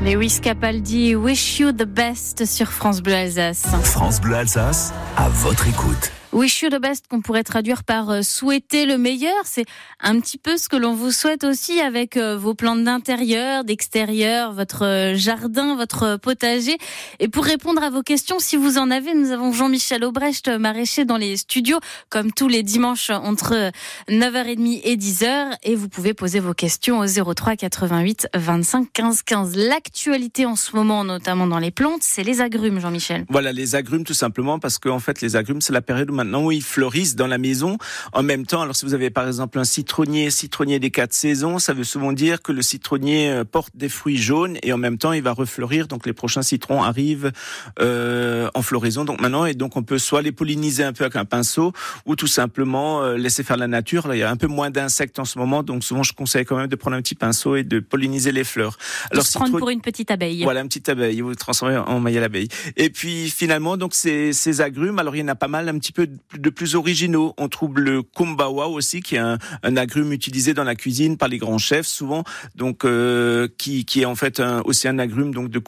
Lewis 0.10 0.40
Capaldi 0.42 1.16
Wish 1.16 1.60
You 1.60 1.72
the 1.72 1.86
Best 1.86 2.44
sur 2.46 2.72
France 2.72 3.00
Bleu 3.00 3.14
Alsace. 3.14 3.68
France 3.84 4.20
Bleu 4.20 4.38
Alsace, 4.38 4.92
à 5.16 5.30
votre 5.30 5.68
écoute. 5.68 6.12
Wish 6.32 6.62
you 6.62 6.70
the 6.70 6.80
best 6.80 7.08
qu'on 7.10 7.22
pourrait 7.22 7.44
traduire 7.44 7.84
par 7.84 8.12
euh, 8.12 8.22
souhaiter 8.22 8.86
le 8.86 9.00
meilleur. 9.00 9.34
C'est 9.46 9.66
un 10.00 10.20
petit 10.20 10.38
peu 10.38 10.58
ce 10.58 10.70
que 10.70 10.76
l'on 10.76 10.94
vous 10.94 11.10
souhaite 11.12 11.44
aussi 11.44 11.80
avec 11.80 12.18
euh, 12.18 12.38
vos 12.38 12.54
plantes 12.54 12.84
d'intérieur, 12.84 13.64
d'extérieur, 13.64 14.54
votre 14.54 14.86
euh, 14.86 15.16
jardin, 15.16 15.76
votre 15.76 16.18
potager. 16.18 16.78
Et 17.20 17.30
pour 17.30 17.46
répondre 17.46 17.82
à 17.82 17.90
vos 17.90 18.04
questions, 18.04 18.38
si 18.38 18.58
vous 18.58 18.78
en 18.78 18.92
avez, 18.92 19.16
nous 19.16 19.32
avons 19.32 19.52
Jean-Michel 19.52 20.04
Aubrecht, 20.04 20.48
maraîcher 20.50 21.04
dans 21.04 21.18
les 21.18 21.36
studios, 21.36 21.80
comme 22.10 22.32
tous 22.32 22.48
les 22.48 22.62
dimanches 22.62 23.10
entre 23.10 23.54
euh, 23.56 23.72
9h30 24.08 24.82
et 24.84 24.98
10h. 24.98 25.56
Et 25.64 25.76
vous 25.76 25.90
pouvez 25.90 26.14
poser 26.14 26.40
vos 26.40 26.54
questions 26.54 27.00
au 27.00 27.08
03 27.08 27.56
88 27.56 28.28
25 28.36 28.88
15 28.94 29.24
15. 29.24 29.56
L'actualité 29.56 30.46
en 30.46 30.56
ce 30.56 30.76
moment, 30.76 31.04
notamment 31.04 31.48
dans 31.48 31.60
les 31.60 31.72
plantes, 31.72 32.04
c'est 32.04 32.24
les 32.24 32.40
agrumes, 32.40 32.80
Jean-Michel. 32.80 33.26
Voilà, 33.30 33.52
les 33.52 33.74
agrumes 33.74 34.04
tout 34.04 34.14
simplement 34.14 34.60
parce 34.60 34.78
qu'en 34.78 35.00
fait 35.00 35.22
les 35.22 35.36
agrumes 35.36 35.62
c'est 35.62 35.74
la 35.74 35.82
période 35.82 36.12
maintenant 36.20 36.44
où 36.44 36.52
ils 36.52 36.64
fleurissent 36.64 37.16
dans 37.16 37.28
la 37.28 37.38
maison. 37.38 37.78
En 38.12 38.24
même 38.24 38.46
temps, 38.46 38.62
alors 38.62 38.76
si 38.76 38.86
vous 38.86 38.94
avez 38.94 39.10
par 39.10 39.26
exemple 39.26 39.58
un 39.58 39.64
citronnier, 39.64 40.30
citronnier 40.32 40.80
des 40.80 40.92
quatre 40.92 41.14
saisons, 41.14 41.60
ça 41.60 41.74
veut 41.74 41.86
souvent 41.86 42.12
dire 42.12 42.42
que 42.42 42.52
le 42.52 42.62
citronnier 42.62 43.30
euh, 43.30 43.46
porte 43.46 43.76
des 43.76 43.90
fruits 43.90 44.18
jaunes 44.18 44.58
et 44.62 44.74
en 44.74 44.78
même 44.78 44.98
temps 44.98 45.14
il 45.14 45.24
va 45.24 45.32
refleurir. 45.32 45.88
Donc 45.88 46.06
les 46.06 46.14
prochains 46.14 46.42
citrons 46.42 46.84
arrivent 46.84 47.32
euh, 47.80 48.50
en 48.54 48.62
floraison. 48.62 49.06
Donc 49.06 49.22
maintenant 49.22 49.46
et 49.46 49.54
donc 49.54 49.78
on 49.78 49.84
peut 49.84 49.98
soit 49.98 50.22
les 50.22 50.34
polliniser 50.34 50.84
un 50.84 50.94
peu 50.94 51.06
avec 51.06 51.16
un 51.16 51.26
pinceau 51.26 51.72
ou 52.06 52.16
tout 52.16 52.28
simplement 52.28 53.02
euh, 53.02 53.18
laisser 53.18 53.44
faire 53.44 53.58
la 53.58 53.68
nature. 53.68 54.08
Là, 54.08 54.16
il 54.16 54.20
y 54.20 54.24
a 54.24 54.30
un 54.30 54.38
peu 54.38 54.48
moins 54.48 54.72
d'insectes 54.72 55.20
en 55.20 55.26
ce 55.26 55.40
moment, 55.40 55.64
donc 55.64 55.84
souvent 55.84 56.04
je 56.04 56.14
conseille 56.14 56.46
quand 56.46 56.58
même 56.58 56.68
de 56.68 56.76
prendre 56.76 56.98
un 56.98 57.02
petit 57.02 57.16
pinceau 57.16 57.56
et 57.56 57.64
de 57.64 57.80
polliniser 57.80 58.32
les 58.32 58.44
fleurs. 58.44 58.78
Alors 59.12 59.26
se 59.26 59.38
prendre 59.38 59.58
pour 59.58 59.70
une 59.70 59.82
petite 59.82 60.12
abeille. 60.12 60.44
Voilà, 60.44 60.62
une 60.62 60.68
petite 60.68 60.90
abeille. 60.90 61.22
Vous 61.22 61.30
le 61.30 61.36
transformez 61.36 61.78
en 61.78 62.00
maille 62.00 62.18
à 62.18 62.22
l'abeille. 62.22 62.50
Et 62.76 62.90
puis 62.90 63.30
finalement, 63.30 63.78
donc 63.78 63.94
ces, 63.94 64.34
ces 64.34 64.62
agrumes. 64.62 65.00
Alors 65.00 65.16
il 65.16 65.20
y 65.20 65.24
en 65.24 65.28
a 65.28 65.36
pas 65.36 65.48
mal, 65.48 65.70
un 65.70 65.78
petit 65.78 65.92
peu 65.92 66.09
de 66.38 66.50
plus 66.50 66.76
originaux. 66.76 67.34
On 67.38 67.48
trouve 67.48 67.80
le 67.80 68.04
kumbawa 68.04 68.68
aussi, 68.68 69.02
qui 69.02 69.16
est 69.16 69.20
un, 69.20 69.38
agrume 69.64 70.12
utilisé 70.12 70.54
dans 70.54 70.64
la 70.64 70.76
cuisine 70.76 71.18
par 71.18 71.30
les 71.30 71.38
grands 71.38 71.58
chefs 71.58 71.88
souvent, 71.88 72.24
donc 72.56 72.84
euh, 72.84 73.48
qui, 73.58 73.86
qui 73.86 74.02
est 74.02 74.06
en 74.06 74.16
fait 74.16 74.40
un, 74.40 74.62
aussi 74.62 74.88
un 74.88 75.00
agrume 75.00 75.34
donc 75.34 75.50
de 75.50 75.62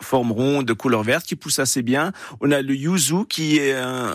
forme 0.00 0.32
ronde, 0.32 0.64
de 0.64 0.72
couleur 0.72 1.02
verte, 1.02 1.26
qui 1.26 1.36
pousse 1.36 1.58
assez 1.58 1.82
bien. 1.82 2.12
On 2.40 2.50
a 2.50 2.62
le 2.62 2.74
yuzu, 2.74 3.26
qui 3.28 3.58
est 3.58 3.74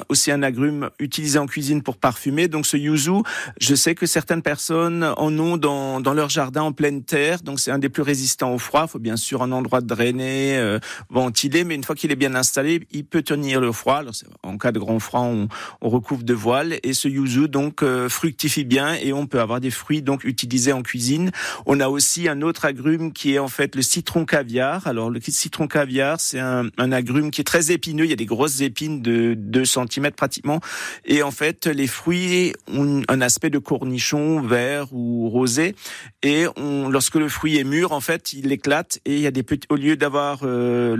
aussi 0.09 0.31
un 0.31 0.43
agrume 0.43 0.89
utilisé 0.99 1.37
en 1.39 1.45
cuisine 1.45 1.83
pour 1.83 1.97
parfumer. 1.97 2.47
Donc 2.47 2.65
ce 2.65 2.77
yuzu, 2.77 3.21
je 3.59 3.75
sais 3.75 3.95
que 3.95 4.05
certaines 4.05 4.41
personnes 4.41 5.03
en 5.17 5.37
ont 5.39 5.57
dans, 5.57 5.99
dans 5.99 6.13
leur 6.13 6.29
jardin 6.29 6.63
en 6.63 6.71
pleine 6.71 7.03
terre. 7.03 7.41
Donc 7.41 7.59
c'est 7.59 7.71
un 7.71 7.79
des 7.79 7.89
plus 7.89 8.03
résistants 8.03 8.53
au 8.53 8.57
froid. 8.57 8.85
Il 8.87 8.89
faut 8.89 8.99
bien 8.99 9.17
sûr 9.17 9.41
un 9.43 9.51
endroit 9.51 9.81
drainer, 9.81 10.57
euh, 10.57 10.79
ventilé, 11.09 11.63
mais 11.63 11.75
une 11.75 11.83
fois 11.83 11.95
qu'il 11.95 12.11
est 12.11 12.15
bien 12.15 12.35
installé, 12.35 12.87
il 12.91 13.05
peut 13.05 13.21
tenir 13.21 13.61
le 13.61 13.71
froid. 13.71 13.97
Alors, 13.97 14.13
en 14.43 14.57
cas 14.57 14.71
de 14.71 14.79
grand 14.79 14.99
froid, 14.99 15.21
on, 15.21 15.47
on 15.81 15.89
recouvre 15.89 16.23
de 16.23 16.33
voile 16.33 16.79
et 16.83 16.93
ce 16.93 17.07
yuzu 17.07 17.47
donc 17.47 17.83
euh, 17.83 18.09
fructifie 18.09 18.63
bien 18.63 18.95
et 18.95 19.13
on 19.13 19.27
peut 19.27 19.39
avoir 19.39 19.59
des 19.59 19.71
fruits 19.71 20.01
donc 20.01 20.23
utilisés 20.23 20.73
en 20.73 20.81
cuisine. 20.81 21.31
On 21.65 21.79
a 21.79 21.89
aussi 21.89 22.27
un 22.27 22.41
autre 22.41 22.65
agrume 22.65 23.11
qui 23.13 23.33
est 23.33 23.39
en 23.39 23.47
fait 23.47 23.75
le 23.75 23.81
citron 23.81 24.25
caviar. 24.25 24.87
Alors 24.87 25.09
le 25.09 25.19
citron 25.21 25.67
caviar, 25.67 26.19
c'est 26.19 26.39
un, 26.39 26.69
agrume 26.77 27.31
qui 27.31 27.41
est 27.41 27.45
très 27.45 27.71
épineux. 27.71 28.05
Il 28.05 28.09
y 28.09 28.13
a 28.13 28.17
des 28.17 28.25
grosses 28.25 28.61
épines 28.61 29.01
de 29.01 29.33
2 29.35 29.65
cm 29.65 30.11
pratiquement. 30.11 30.59
Et 31.05 31.23
en 31.23 31.31
fait, 31.31 31.67
les 31.67 31.87
fruits 31.87 32.53
ont 32.67 33.01
un 33.07 33.21
aspect 33.21 33.49
de 33.49 33.57
cornichon 33.57 34.41
vert 34.41 34.87
ou 34.91 35.29
rosé. 35.29 35.75
Et 36.21 36.45
on, 36.57 36.89
lorsque 36.89 37.15
le 37.15 37.29
fruit 37.29 37.57
est 37.57 37.63
mûr, 37.63 37.91
en 37.91 38.01
fait, 38.01 38.33
il 38.33 38.51
éclate 38.51 38.99
et 39.05 39.15
il 39.15 39.21
y 39.21 39.27
a 39.27 39.31
des 39.31 39.43
petits, 39.43 39.67
au 39.69 39.75
lieu 39.75 39.97
d'avoir 39.97 40.41
euh, 40.43 40.95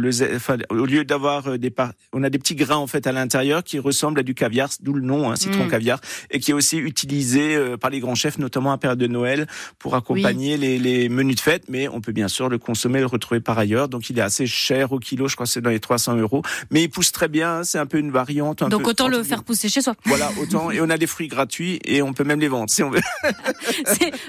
au 0.70 0.86
lieu 0.86 1.06
d'avoir 1.06 1.48
euh, 1.48 1.58
des, 1.58 1.74
on 2.12 2.24
a 2.24 2.30
des 2.30 2.40
petits 2.40 2.56
grains 2.56 2.78
en 2.78 2.88
fait 2.88 3.08
à 3.08 3.12
l'intérieur 3.12 3.64
qui 3.64 3.80
ressemblent 3.80 4.20
à 4.20 4.24
du 4.24 4.34
caviar, 4.34 4.63
d'où 4.82 4.94
le 4.94 5.02
nom, 5.02 5.32
hein, 5.32 5.36
citron 5.36 5.66
Mm. 5.66 5.70
caviar, 5.70 6.00
et 6.32 6.40
qui 6.40 6.52
est 6.52 6.54
aussi 6.54 6.78
utilisé 6.78 7.56
euh, 7.56 7.78
par 7.78 7.90
les 7.90 8.00
grands 8.00 8.16
chefs, 8.16 8.38
notamment 8.38 8.72
à 8.72 8.78
période 8.78 9.00
de 9.00 9.08
Noël, 9.08 9.48
pour 9.80 9.96
accompagner 9.96 10.58
les, 10.58 10.80
les 10.80 11.10
menus 11.10 11.36
de 11.36 11.42
fête. 11.42 11.64
Mais 11.70 11.88
on 11.88 12.02
peut 12.02 12.12
bien 12.12 12.28
sûr 12.28 12.50
le 12.50 12.58
consommer, 12.58 13.00
le 13.00 13.06
retrouver 13.06 13.40
par 13.42 13.58
ailleurs. 13.58 13.88
Donc 13.90 14.10
il 14.10 14.18
est 14.20 14.22
assez 14.22 14.46
cher 14.48 14.92
au 14.92 15.00
kilo, 15.00 15.28
je 15.28 15.36
crois 15.36 15.46
que 15.46 15.52
c'est 15.52 15.62
dans 15.62 15.70
les 15.70 15.80
300 15.80 16.18
euros. 16.18 16.42
Mais 16.72 16.84
il 16.84 16.90
pousse 16.90 17.12
très 17.12 17.28
bien, 17.28 17.64
c'est 17.64 17.78
un 17.80 17.86
peu 17.86 17.98
une 17.98 18.12
variante. 18.12 18.62
un 18.62 18.70
Donc 18.70 18.84
peu 18.84 18.90
autant 18.90 19.08
le 19.08 19.24
faire 19.24 19.44
pousser 19.44 19.70
chez 19.70 19.82
soi. 19.82 19.96
Voilà, 20.06 20.32
autant. 20.42 20.72
Et 20.72 20.82
on 20.82 20.90
a 20.90 20.98
des 20.98 21.08
fruits 21.08 21.28
gratuits 21.28 21.80
et 21.86 22.02
on 22.02 22.14
peut 22.14 22.24
même 22.24 22.40
les 22.40 22.48
vendre 22.48 22.70
si 22.70 22.84
on 22.84 22.90
veut. 22.90 23.02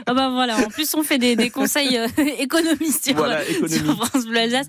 Ah 0.06 0.14
bah 0.14 0.28
voilà. 0.30 0.56
En 0.58 0.68
plus, 0.68 0.94
on 0.94 1.02
fait 1.02 1.18
des, 1.18 1.36
des 1.36 1.50
conseils 1.50 1.96
euh, 1.96 2.06
économistes 2.38 3.04
sur, 3.06 3.14
Voilà, 3.16 3.46
économie. 3.48 3.72
sur 3.74 4.06
France 4.06 4.26
Bleu 4.26 4.38
Alsace. 4.38 4.66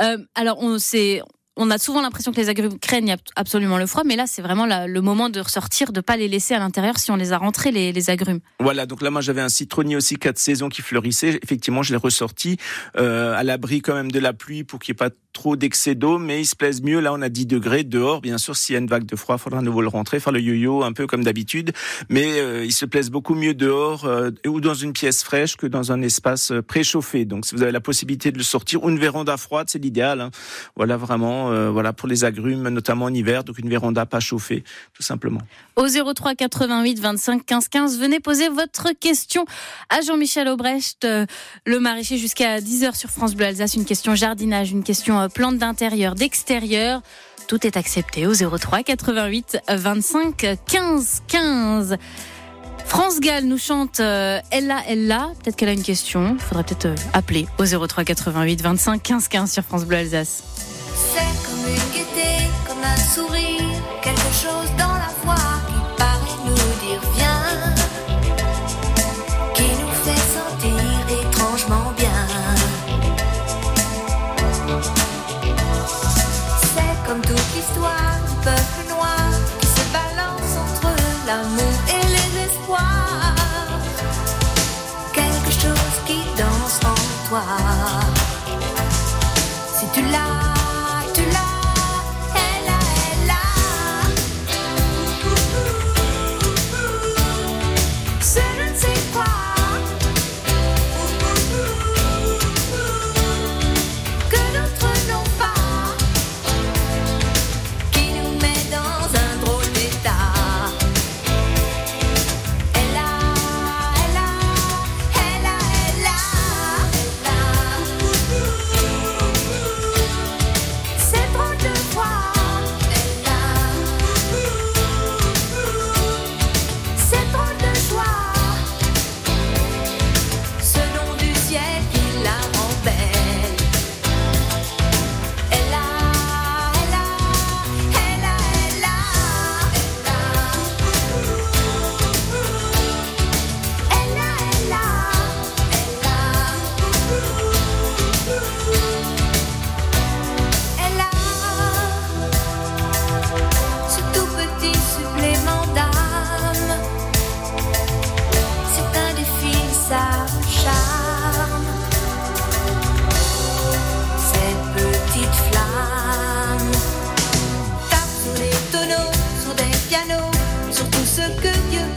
Euh, 0.00 0.18
alors, 0.34 0.58
on 0.60 0.78
sait. 0.78 1.22
On 1.60 1.70
a 1.70 1.78
souvent 1.78 2.00
l'impression 2.00 2.30
que 2.32 2.36
les 2.40 2.48
agrumes 2.48 2.78
craignent 2.78 3.12
ab- 3.12 3.20
absolument 3.36 3.78
le 3.78 3.86
froid, 3.86 4.02
mais 4.06 4.16
là, 4.16 4.24
c'est 4.26 4.42
vraiment 4.42 4.64
le 4.66 5.00
moment 5.00 5.28
de 5.28 5.40
ressortir, 5.40 5.92
de 5.92 6.00
pas 6.00 6.16
les 6.16 6.28
laisser 6.28 6.54
à 6.54 6.58
l'intérieur 6.60 6.98
si 6.98 7.10
on 7.10 7.16
les 7.16 7.32
a 7.32 7.38
rentrés, 7.38 7.70
les, 7.72 7.92
les 7.92 8.10
agrumes. 8.10 8.40
Voilà, 8.60 8.86
donc 8.86 9.02
là 9.02 9.10
moi 9.10 9.20
j'avais 9.20 9.40
un 9.40 9.48
citronnier 9.48 9.96
aussi 9.96 10.16
quatre 10.16 10.38
saisons 10.38 10.68
qui 10.68 10.82
fleurissait. 10.82 11.38
Effectivement, 11.42 11.82
je 11.82 11.90
l'ai 11.92 11.98
ressorti 11.98 12.56
euh, 12.96 13.34
à 13.36 13.42
l'abri 13.42 13.82
quand 13.82 13.94
même 13.94 14.10
de 14.12 14.20
la 14.20 14.32
pluie 14.32 14.62
pour 14.64 14.78
qu'il 14.78 14.92
n'y 14.92 14.96
ait 14.96 15.08
pas 15.10 15.14
trop 15.32 15.56
d'excès 15.56 15.94
d'eau, 15.94 16.18
mais 16.18 16.40
il 16.40 16.46
se 16.46 16.56
plaise 16.56 16.82
mieux. 16.82 17.00
Là, 17.00 17.12
on 17.12 17.20
a 17.22 17.28
10 17.28 17.46
degrés 17.46 17.84
dehors. 17.84 18.20
Bien 18.20 18.38
sûr, 18.38 18.56
s'il 18.56 18.72
y 18.72 18.76
a 18.76 18.80
une 18.80 18.86
vague 18.88 19.04
de 19.06 19.14
froid, 19.14 19.36
il 19.36 19.40
faudra 19.40 19.58
à 19.60 19.62
nouveau 19.62 19.82
le 19.82 19.88
rentrer, 19.88 20.18
faire 20.20 20.32
le 20.32 20.40
yo-yo 20.40 20.82
un 20.82 20.92
peu 20.92 21.06
comme 21.06 21.22
d'habitude. 21.22 21.72
Mais 22.08 22.40
euh, 22.40 22.64
il 22.64 22.72
se 22.72 22.84
plaise 22.86 23.10
beaucoup 23.10 23.34
mieux 23.34 23.54
dehors 23.54 24.04
euh, 24.04 24.30
ou 24.46 24.60
dans 24.60 24.74
une 24.74 24.92
pièce 24.92 25.22
fraîche 25.22 25.56
que 25.56 25.66
dans 25.66 25.92
un 25.92 26.02
espace 26.02 26.50
euh, 26.50 26.62
préchauffé. 26.62 27.24
Donc, 27.24 27.46
si 27.46 27.54
vous 27.54 27.62
avez 27.62 27.72
la 27.72 27.80
possibilité 27.80 28.32
de 28.32 28.38
le 28.38 28.42
sortir 28.44 28.82
ou 28.84 28.88
une 28.90 28.98
véranda 28.98 29.36
froide, 29.36 29.68
c'est 29.70 29.78
l'idéal. 29.78 30.20
hein. 30.20 30.30
Voilà 30.76 30.96
vraiment, 30.96 31.47
euh, 31.50 31.70
voilà 31.70 31.92
pour 31.92 32.08
les 32.08 32.24
agrumes, 32.24 32.68
notamment 32.68 33.06
en 33.06 33.14
hiver. 33.14 33.44
Donc, 33.44 33.58
une 33.58 33.68
véranda 33.68 34.06
pas 34.06 34.20
chauffée, 34.20 34.64
tout 34.94 35.02
simplement. 35.02 35.40
Au 35.76 35.86
03 35.86 36.34
88 36.34 37.00
25 37.00 37.44
15 37.44 37.68
15, 37.68 37.98
venez 37.98 38.20
poser 38.20 38.48
votre 38.48 38.92
question 38.98 39.44
à 39.88 40.00
Jean-Michel 40.00 40.48
Aubrecht, 40.48 41.04
euh, 41.04 41.26
le 41.66 41.80
maraîcher, 41.80 42.18
jusqu'à 42.18 42.60
10h 42.60 42.96
sur 42.96 43.10
France 43.10 43.34
Bleu 43.34 43.46
Alsace. 43.46 43.74
Une 43.74 43.84
question 43.84 44.14
jardinage, 44.14 44.70
une 44.72 44.84
question 44.84 45.18
euh, 45.20 45.28
plante 45.28 45.58
d'intérieur, 45.58 46.14
d'extérieur. 46.14 47.02
Tout 47.48 47.66
est 47.66 47.76
accepté 47.76 48.26
au 48.26 48.34
03 48.34 48.82
88 48.82 49.58
25 49.68 50.58
15 50.66 51.22
15. 51.26 51.98
France 52.88 53.20
Gall 53.20 53.44
nous 53.44 53.58
chante 53.58 54.00
euh, 54.00 54.40
Ella 54.50 54.78
Ella. 54.88 55.30
Peut-être 55.42 55.56
qu'elle 55.56 55.68
a 55.68 55.72
une 55.72 55.82
question. 55.82 56.36
Il 56.38 56.40
faudrait 56.40 56.64
peut-être 56.64 56.86
euh, 56.86 56.94
appeler 57.12 57.46
au 57.58 57.64
03 57.64 58.04
88 58.04 58.62
25 58.62 59.02
15 59.02 59.28
15 59.28 59.52
sur 59.52 59.62
France 59.62 59.84
Bleu 59.84 59.98
Alsace. 59.98 60.42
C'est 60.98 61.32
comme 61.46 61.64
une 61.64 61.88
gaieté, 61.92 62.50
comme 62.66 62.82
un 62.82 62.96
sourire, 62.96 63.80
quelque 64.02 64.32
chose 64.42 64.68
dans 64.76 64.97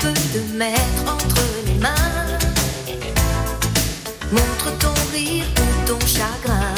peu 0.02 0.14
de 0.34 0.58
mer 0.58 0.80
entre 1.06 1.42
les 1.66 1.76
mains. 1.76 2.26
Montre 4.32 4.78
ton 4.80 4.94
rire 5.14 5.46
ou 5.60 5.88
ton 5.88 6.00
chagrin. 6.08 6.74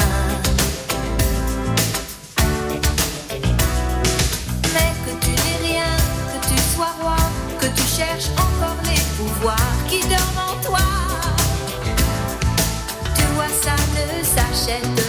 Mais 4.74 4.92
que 5.04 5.12
tu 5.24 5.30
n'es 5.30 5.68
rien, 5.68 5.96
que 6.30 6.48
tu 6.48 6.56
sois 6.74 6.94
roi, 7.00 7.16
que 7.60 7.66
tu 7.66 7.86
cherches 7.96 8.30
encore 8.36 8.80
les 8.84 9.00
pouvoirs 9.16 9.76
qui 9.88 10.00
dorment 10.00 10.44
en 10.50 10.56
toi. 10.62 10.86
Tu 13.16 13.24
vois, 13.34 13.52
ça 13.62 13.74
ne 13.94 14.22
s'achète 14.22 15.03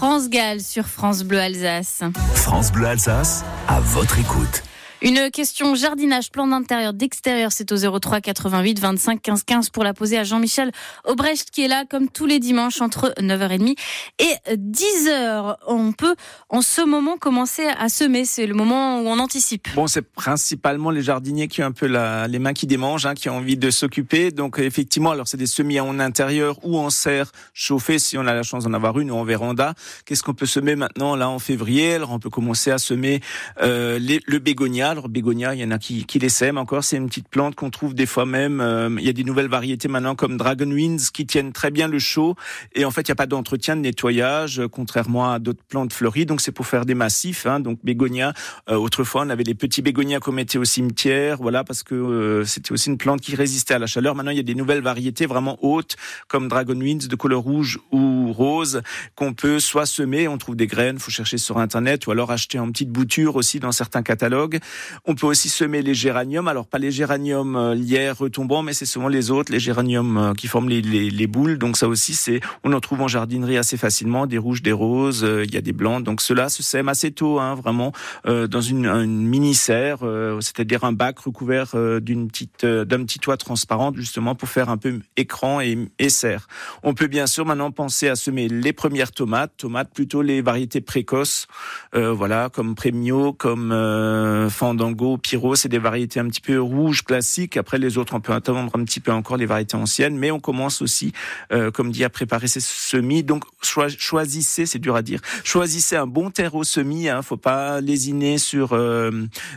France 0.00 0.30
Gall 0.30 0.62
sur 0.62 0.86
France 0.86 1.24
Bleu 1.24 1.38
Alsace. 1.38 2.02
France 2.34 2.72
Bleu 2.72 2.86
Alsace, 2.86 3.44
à 3.68 3.80
votre 3.80 4.18
écoute. 4.18 4.62
Une 5.02 5.30
question 5.30 5.74
jardinage, 5.74 6.30
plan 6.30 6.46
d'intérieur, 6.46 6.92
d'extérieur, 6.92 7.52
c'est 7.52 7.72
au 7.72 7.98
03 7.98 8.20
88 8.20 8.80
25 8.80 9.22
15 9.22 9.44
15 9.44 9.70
pour 9.70 9.82
la 9.82 9.94
poser 9.94 10.18
à 10.18 10.24
Jean-Michel 10.24 10.72
Aubrecht 11.06 11.50
qui 11.50 11.62
est 11.62 11.68
là 11.68 11.86
comme 11.88 12.10
tous 12.10 12.26
les 12.26 12.38
dimanches 12.38 12.82
entre 12.82 13.14
9h30 13.18 13.78
et 14.18 14.34
10h. 14.54 15.56
On 15.66 15.92
peut 15.92 16.14
en 16.50 16.60
ce 16.60 16.82
moment 16.82 17.16
commencer 17.16 17.66
à 17.66 17.88
semer, 17.88 18.26
c'est 18.26 18.44
le 18.44 18.52
moment 18.52 19.00
où 19.00 19.06
on 19.06 19.18
anticipe. 19.18 19.68
Bon, 19.74 19.86
c'est 19.86 20.02
principalement 20.02 20.90
les 20.90 21.00
jardiniers 21.00 21.48
qui 21.48 21.62
ont 21.62 21.66
un 21.66 21.72
peu 21.72 21.86
la, 21.86 22.28
les 22.28 22.38
mains 22.38 22.52
qui 22.52 22.66
démangent, 22.66 23.06
hein, 23.06 23.14
qui 23.14 23.30
ont 23.30 23.36
envie 23.38 23.56
de 23.56 23.70
s'occuper. 23.70 24.30
Donc 24.32 24.58
effectivement, 24.58 25.12
alors 25.12 25.28
c'est 25.28 25.38
des 25.38 25.46
semis 25.46 25.80
en 25.80 25.98
intérieur 25.98 26.58
ou 26.62 26.76
en 26.76 26.90
serre 26.90 27.32
chauffée 27.54 27.98
si 27.98 28.18
on 28.18 28.26
a 28.26 28.34
la 28.34 28.42
chance 28.42 28.64
d'en 28.64 28.74
avoir 28.74 28.98
une 28.98 29.10
ou 29.10 29.14
en 29.14 29.24
véranda. 29.24 29.72
Qu'est-ce 30.04 30.22
qu'on 30.22 30.34
peut 30.34 30.44
semer 30.44 30.76
maintenant 30.76 31.16
là 31.16 31.30
en 31.30 31.38
février? 31.38 31.94
Alors 31.94 32.10
on 32.10 32.18
peut 32.18 32.28
commencer 32.28 32.70
à 32.70 32.76
semer 32.76 33.22
euh, 33.62 33.98
le 33.98 34.38
bégonia. 34.38 34.89
Alors 34.90 35.08
bégonia, 35.08 35.54
il 35.54 35.60
y 35.60 35.64
en 35.64 35.70
a 35.70 35.78
qui, 35.78 36.04
qui 36.04 36.18
les 36.18 36.28
sèment 36.28 36.58
encore. 36.58 36.82
C'est 36.82 36.96
une 36.96 37.06
petite 37.06 37.28
plante 37.28 37.54
qu'on 37.54 37.70
trouve 37.70 37.94
des 37.94 38.06
fois 38.06 38.26
même. 38.26 38.60
euh, 38.60 38.88
il 38.98 39.04
y 39.04 39.08
a 39.08 39.12
des 39.12 39.22
nouvelles 39.22 39.48
variétés 39.48 39.86
maintenant 39.86 40.16
comme 40.16 40.36
Dragon 40.36 40.68
Winds 40.68 41.10
qui 41.12 41.26
tiennent 41.26 41.52
très 41.52 41.70
bien 41.70 41.86
le 41.86 41.98
chaud. 41.98 42.34
Et 42.74 42.84
en 42.84 42.90
fait, 42.90 43.02
il 43.02 43.10
n'y 43.10 43.12
a 43.12 43.16
pas 43.16 43.26
d'entretien, 43.26 43.76
de 43.76 43.82
nettoyage, 43.82 44.58
euh, 44.58 44.68
contrairement 44.68 45.30
à 45.30 45.38
d'autres 45.38 45.62
plantes 45.62 45.92
fleuries. 45.92 46.26
Donc 46.26 46.40
c'est 46.40 46.50
pour 46.50 46.66
faire 46.66 46.86
des 46.86 46.94
massifs. 46.94 47.46
Hein, 47.46 47.60
donc 47.60 47.78
bégonia. 47.84 48.32
Euh, 48.68 48.76
autrefois, 48.76 49.22
on 49.24 49.30
avait 49.30 49.44
les 49.44 49.54
petits 49.54 49.80
bégonias 49.80 50.18
qu'on 50.18 50.32
mettait 50.32 50.58
au 50.58 50.64
cimetière, 50.64 51.38
voilà, 51.40 51.62
parce 51.62 51.82
que 51.82 51.94
euh, 51.94 52.44
c'était 52.44 52.72
aussi 52.72 52.88
une 52.88 52.98
plante 52.98 53.20
qui 53.20 53.36
résistait 53.36 53.74
à 53.74 53.78
la 53.78 53.86
chaleur. 53.86 54.14
Maintenant, 54.16 54.32
il 54.32 54.38
y 54.38 54.40
a 54.40 54.44
des 54.44 54.54
nouvelles 54.56 54.82
variétés 54.82 55.26
vraiment 55.26 55.56
hautes, 55.62 55.96
comme 56.26 56.48
Dragon 56.48 56.74
Winds 56.78 57.06
de 57.06 57.16
couleur 57.16 57.40
rouge 57.40 57.78
ou 57.92 58.32
rose, 58.32 58.82
qu'on 59.14 59.34
peut 59.34 59.60
soit 59.60 59.86
semer, 59.86 60.26
on 60.26 60.36
trouve 60.36 60.56
des 60.56 60.66
graines, 60.66 60.98
faut 60.98 61.10
chercher 61.10 61.38
sur 61.38 61.58
Internet, 61.58 62.06
ou 62.06 62.10
alors 62.10 62.32
acheter 62.32 62.58
en 62.58 62.70
petite 62.70 62.90
bouture 62.90 63.36
aussi 63.36 63.60
dans 63.60 63.72
certains 63.72 64.02
catalogues. 64.02 64.58
On 65.06 65.14
peut 65.14 65.26
aussi 65.26 65.48
semer 65.48 65.82
les 65.82 65.94
géraniums, 65.94 66.48
alors 66.48 66.66
pas 66.66 66.78
les 66.78 66.90
géraniums 66.90 67.56
euh, 67.56 67.74
lierre 67.74 68.18
retombants, 68.18 68.62
mais 68.62 68.72
c'est 68.72 68.86
souvent 68.86 69.08
les 69.08 69.30
autres, 69.30 69.52
les 69.52 69.60
géraniums 69.60 70.16
euh, 70.16 70.34
qui 70.34 70.46
forment 70.46 70.68
les, 70.68 70.82
les, 70.82 71.10
les 71.10 71.26
boules. 71.26 71.58
Donc 71.58 71.76
ça 71.76 71.88
aussi, 71.88 72.14
c'est, 72.14 72.40
on 72.64 72.72
en 72.72 72.80
trouve 72.80 73.00
en 73.02 73.08
jardinerie 73.08 73.56
assez 73.56 73.76
facilement, 73.76 74.26
des 74.26 74.38
rouges, 74.38 74.62
des 74.62 74.72
roses, 74.72 75.24
euh, 75.24 75.44
il 75.44 75.54
y 75.54 75.56
a 75.56 75.60
des 75.60 75.72
blancs. 75.72 76.02
Donc 76.02 76.20
cela 76.20 76.48
se 76.48 76.62
sème 76.62 76.88
assez 76.88 77.10
tôt, 77.10 77.38
hein, 77.38 77.54
vraiment, 77.54 77.92
dans 78.24 78.60
une, 78.60 79.06
mini 79.06 79.54
serre, 79.54 79.98
c'est-à-dire 80.40 80.84
un 80.84 80.92
bac 80.92 81.18
recouvert 81.18 81.74
d'une 82.00 82.28
petite, 82.28 82.64
d'un 82.64 83.04
petit 83.04 83.18
toit 83.18 83.36
transparent, 83.36 83.92
justement 83.94 84.34
pour 84.34 84.48
faire 84.48 84.68
un 84.68 84.76
peu 84.76 85.00
écran 85.16 85.60
et, 85.60 86.08
serre. 86.08 86.46
On 86.82 86.94
peut 86.94 87.06
bien 87.06 87.26
sûr 87.26 87.44
maintenant 87.44 87.70
penser 87.70 88.08
à 88.08 88.16
semer 88.16 88.48
les 88.48 88.72
premières 88.72 89.12
tomates, 89.12 89.52
tomates 89.56 89.92
plutôt 89.92 90.22
les 90.22 90.42
variétés 90.42 90.80
précoces, 90.80 91.46
voilà, 91.92 92.48
comme 92.48 92.74
Premio, 92.74 93.32
comme 93.32 93.72
euh, 93.72 94.48
Fandango, 94.70 95.18
Pyro, 95.18 95.56
c'est 95.56 95.68
des 95.68 95.80
variétés 95.80 96.20
un 96.20 96.28
petit 96.28 96.40
peu 96.40 96.60
rouges 96.60 97.02
classiques. 97.02 97.56
Après 97.56 97.76
les 97.76 97.98
autres, 97.98 98.14
on 98.14 98.20
peut 98.20 98.32
attendre 98.32 98.70
un 98.72 98.84
petit 98.84 99.00
peu 99.00 99.10
encore 99.10 99.36
les 99.36 99.46
variétés 99.46 99.76
anciennes, 99.76 100.16
mais 100.16 100.30
on 100.30 100.38
commence 100.38 100.80
aussi, 100.80 101.12
euh, 101.52 101.72
comme 101.72 101.90
dit, 101.90 102.04
à 102.04 102.08
préparer 102.08 102.46
ces 102.46 102.60
semis. 102.60 103.24
Donc 103.24 103.42
choi- 103.62 103.88
choisissez, 103.88 104.66
c'est 104.66 104.78
dur 104.78 104.94
à 104.94 105.02
dire, 105.02 105.20
choisissez 105.42 105.96
un 105.96 106.06
bon 106.06 106.30
terreau 106.30 106.62
semis. 106.62 107.08
Hein, 107.08 107.22
faut 107.22 107.36
pas 107.36 107.80
lésiner 107.80 108.38
sur 108.38 108.74
euh, 108.74 109.10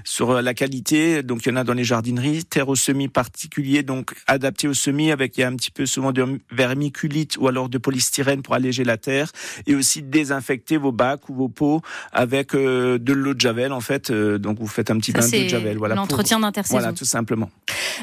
sur 0.04 0.42
la 0.42 0.54
qualité. 0.56 1.22
Donc 1.22 1.46
il 1.46 1.50
y 1.50 1.52
en 1.52 1.58
a 1.58 1.64
dans 1.64 1.74
les 1.76 1.84
jardineries, 1.84 2.44
terreau 2.44 2.76
semis 2.76 3.08
particulier, 3.08 3.84
donc 3.84 4.16
adapté 4.26 4.68
au 4.68 4.74
semis 4.74 5.12
avec 5.12 5.38
il 5.38 5.42
y 5.42 5.44
a 5.44 5.48
un 5.48 5.56
petit 5.56 5.70
peu 5.70 5.86
souvent 5.86 6.12
de 6.12 6.40
vermiculite 6.52 7.38
ou 7.38 7.48
alors 7.48 7.70
de 7.70 7.78
polystyrène 7.78 8.42
pour 8.42 8.56
alléger 8.56 8.84
la 8.84 8.98
terre 8.98 9.32
et 9.68 9.76
aussi 9.76 10.02
désinfecter 10.02 10.78
vos 10.78 10.92
bacs 10.92 11.30
ou 11.30 11.36
vos 11.36 11.50
pots 11.50 11.82
avec 12.12 12.56
euh, 12.56 12.98
de 12.98 13.14
l'eau 13.14 13.36
de 13.36 13.42
javel 13.42 13.72
en 13.74 13.80
fait. 13.80 14.10
Euh, 14.10 14.40
donc 14.40 14.58
vous 14.60 14.68
faites 14.68 14.90
un 14.90 14.98
petit 15.12 15.12
bain 15.12 15.44
de 15.44 15.48
javel. 15.48 15.78
Voilà. 15.78 15.96
l'entretien 15.96 16.40
d'intersaison. 16.40 16.78
Voilà, 16.78 16.94
tout 16.94 17.06
simplement. 17.06 17.50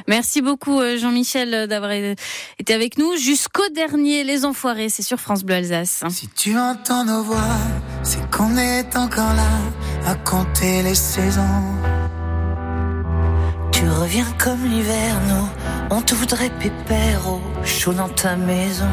Merci 0.07 0.43
beaucoup 0.43 0.81
euh, 0.81 0.99
Jean-Michel 0.99 1.55
euh, 1.55 1.67
d'avoir 1.67 1.93
été 1.93 2.17
avec 2.69 2.99
nous 2.99 3.17
jusqu'au 3.17 3.69
dernier 3.75 4.25
Les 4.25 4.45
Enfoirés, 4.45 4.89
c'est 4.89 5.03
sur 5.03 5.19
France 5.19 5.45
Bleu 5.45 5.57
Alsace. 5.57 6.05
Si 6.09 6.29
tu 6.29 6.57
entends 6.57 7.05
nos 7.05 7.23
voix, 7.23 7.57
c'est 8.03 8.31
qu'on 8.31 8.57
est 8.57 8.97
encore 8.97 9.35
là 9.35 10.11
à 10.11 10.15
compter 10.15 10.83
les 10.83 10.95
saisons. 10.95 11.41
Tu 13.73 13.89
reviens 13.89 14.27
comme 14.39 14.65
l'hiver, 14.65 15.17
nous, 15.29 15.49
on 15.91 16.03
te 16.03 16.15
voudrait 16.15 16.51
pépère 16.51 17.29
au 17.29 17.41
chaud 17.65 17.93
dans 17.93 18.09
ta 18.09 18.37
maison. 18.37 18.89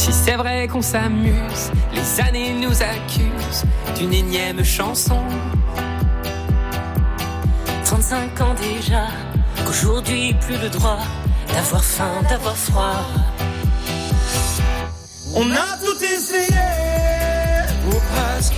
Si 0.00 0.14
c'est 0.14 0.36
vrai 0.36 0.66
qu'on 0.66 0.80
s'amuse, 0.80 1.70
les 1.92 2.20
années 2.22 2.54
nous 2.54 2.72
accusent 2.82 3.64
d'une 3.98 4.14
énième 4.14 4.64
chanson. 4.64 5.20
35 7.84 8.40
ans 8.40 8.54
déjà, 8.54 9.08
qu'aujourd'hui 9.66 10.32
plus 10.40 10.56
le 10.56 10.70
droit 10.70 11.00
d'avoir 11.52 11.84
faim, 11.84 12.22
d'avoir 12.30 12.56
froid. 12.56 13.04
On 15.34 15.50
a 15.50 15.76
tout 15.84 16.02
essayé, 16.02 16.64
ou 17.88 17.96
presque, 18.14 18.54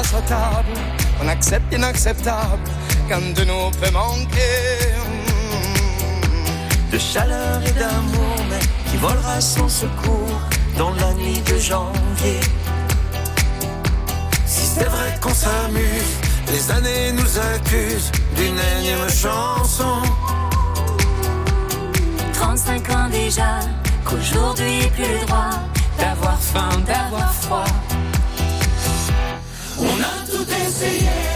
passe 0.00 0.14
à 0.14 0.22
table, 0.22 0.78
on 1.22 1.28
accepte 1.28 1.72
l'inacceptable 1.72 2.62
quand 3.08 3.20
de 3.34 3.44
nous 3.44 3.70
peut 3.80 3.90
manquer. 3.90 4.78
De 6.92 6.98
chaleur 6.98 7.60
et 7.66 7.72
d'amour, 7.72 8.36
mais 8.48 8.90
qui 8.90 8.96
volera 8.96 9.40
sans 9.40 9.68
secours 9.68 10.40
dans 10.76 10.90
la 10.94 11.12
nuit 11.14 11.40
de 11.40 11.56
janvier. 11.58 12.40
Si 14.46 14.66
c'est 14.74 14.88
vrai 14.96 15.10
qu'on 15.20 15.34
s'amuse, 15.34 16.12
les 16.52 16.70
années 16.70 17.12
nous 17.12 17.38
accusent 17.38 18.12
d'une 18.36 18.58
énième 18.76 19.08
chanson. 19.08 20.02
35 22.32 22.90
ans 22.90 23.08
déjà, 23.10 23.60
qu'aujourd'hui 24.04 24.88
plus 24.94 25.12
le 25.20 25.26
droit 25.26 25.56
d'avoir 25.98 26.38
faim, 26.40 26.70
d'avoir 26.86 27.32
froid. 27.34 27.89
On 29.82 30.00
a 30.00 30.26
tout 30.30 30.46
essayé, 30.66 31.29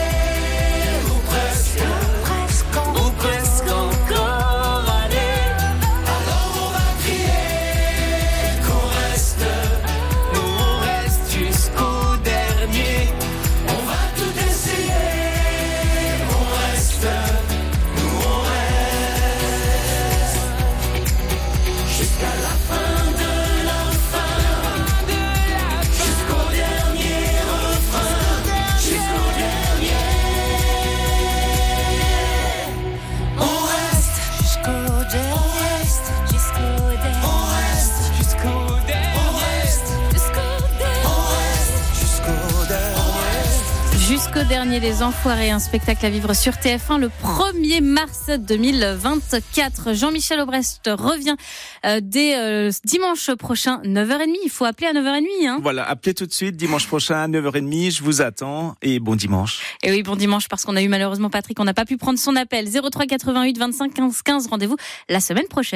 dernier 44.75 44.89
Les 44.89 45.03
Enfoirés, 45.03 45.51
un 45.51 45.59
spectacle 45.59 46.05
à 46.07 46.11
vivre 46.11 46.35
sur 46.35 46.53
TF1 46.53 46.99
le 46.99 47.09
1er 47.09 47.81
mars 47.81 48.31
2024. 48.39 49.93
Jean-Michel 49.93 50.41
Aubrest 50.41 50.81
revient 50.87 51.37
euh, 51.85 52.01
dès 52.03 52.37
euh, 52.37 52.71
dimanche 52.85 53.33
prochain, 53.35 53.81
9h30. 53.85 54.35
Il 54.45 54.51
faut 54.51 54.65
appeler 54.65 54.89
à 54.89 54.93
9h30. 54.93 55.27
Hein. 55.47 55.59
Voilà, 55.63 55.89
appelez 55.89 56.15
tout 56.15 56.27
de 56.27 56.33
suite 56.33 56.57
dimanche 56.57 56.87
prochain 56.87 57.17
à 57.17 57.29
9h30. 57.29 57.97
Je 57.97 58.03
vous 58.03 58.23
attends 58.23 58.75
et 58.83 59.01
bon 59.01 59.17
dimanche. 59.17 59.61
Et 59.83 59.91
oui, 59.91 60.03
bon 60.03 60.17
dimanche 60.17 60.49
parce 60.49 60.65
qu'on 60.65 60.77
a 60.77 60.83
eu 60.83 60.89
malheureusement 60.89 61.31
Patrick, 61.31 61.61
on 61.61 61.65
n'a 61.65 61.75
pas 61.75 61.85
pu 61.85 61.97
prendre 61.97 62.19
son 62.19 62.35
appel. 62.35 62.69
03 62.69 63.07
88 63.07 63.59
25 63.59 63.95
15 63.95 64.23
15. 64.23 64.47
Rendez-vous 64.49 64.77
la 65.09 65.21
semaine 65.21 65.47
prochaine. 65.49 65.73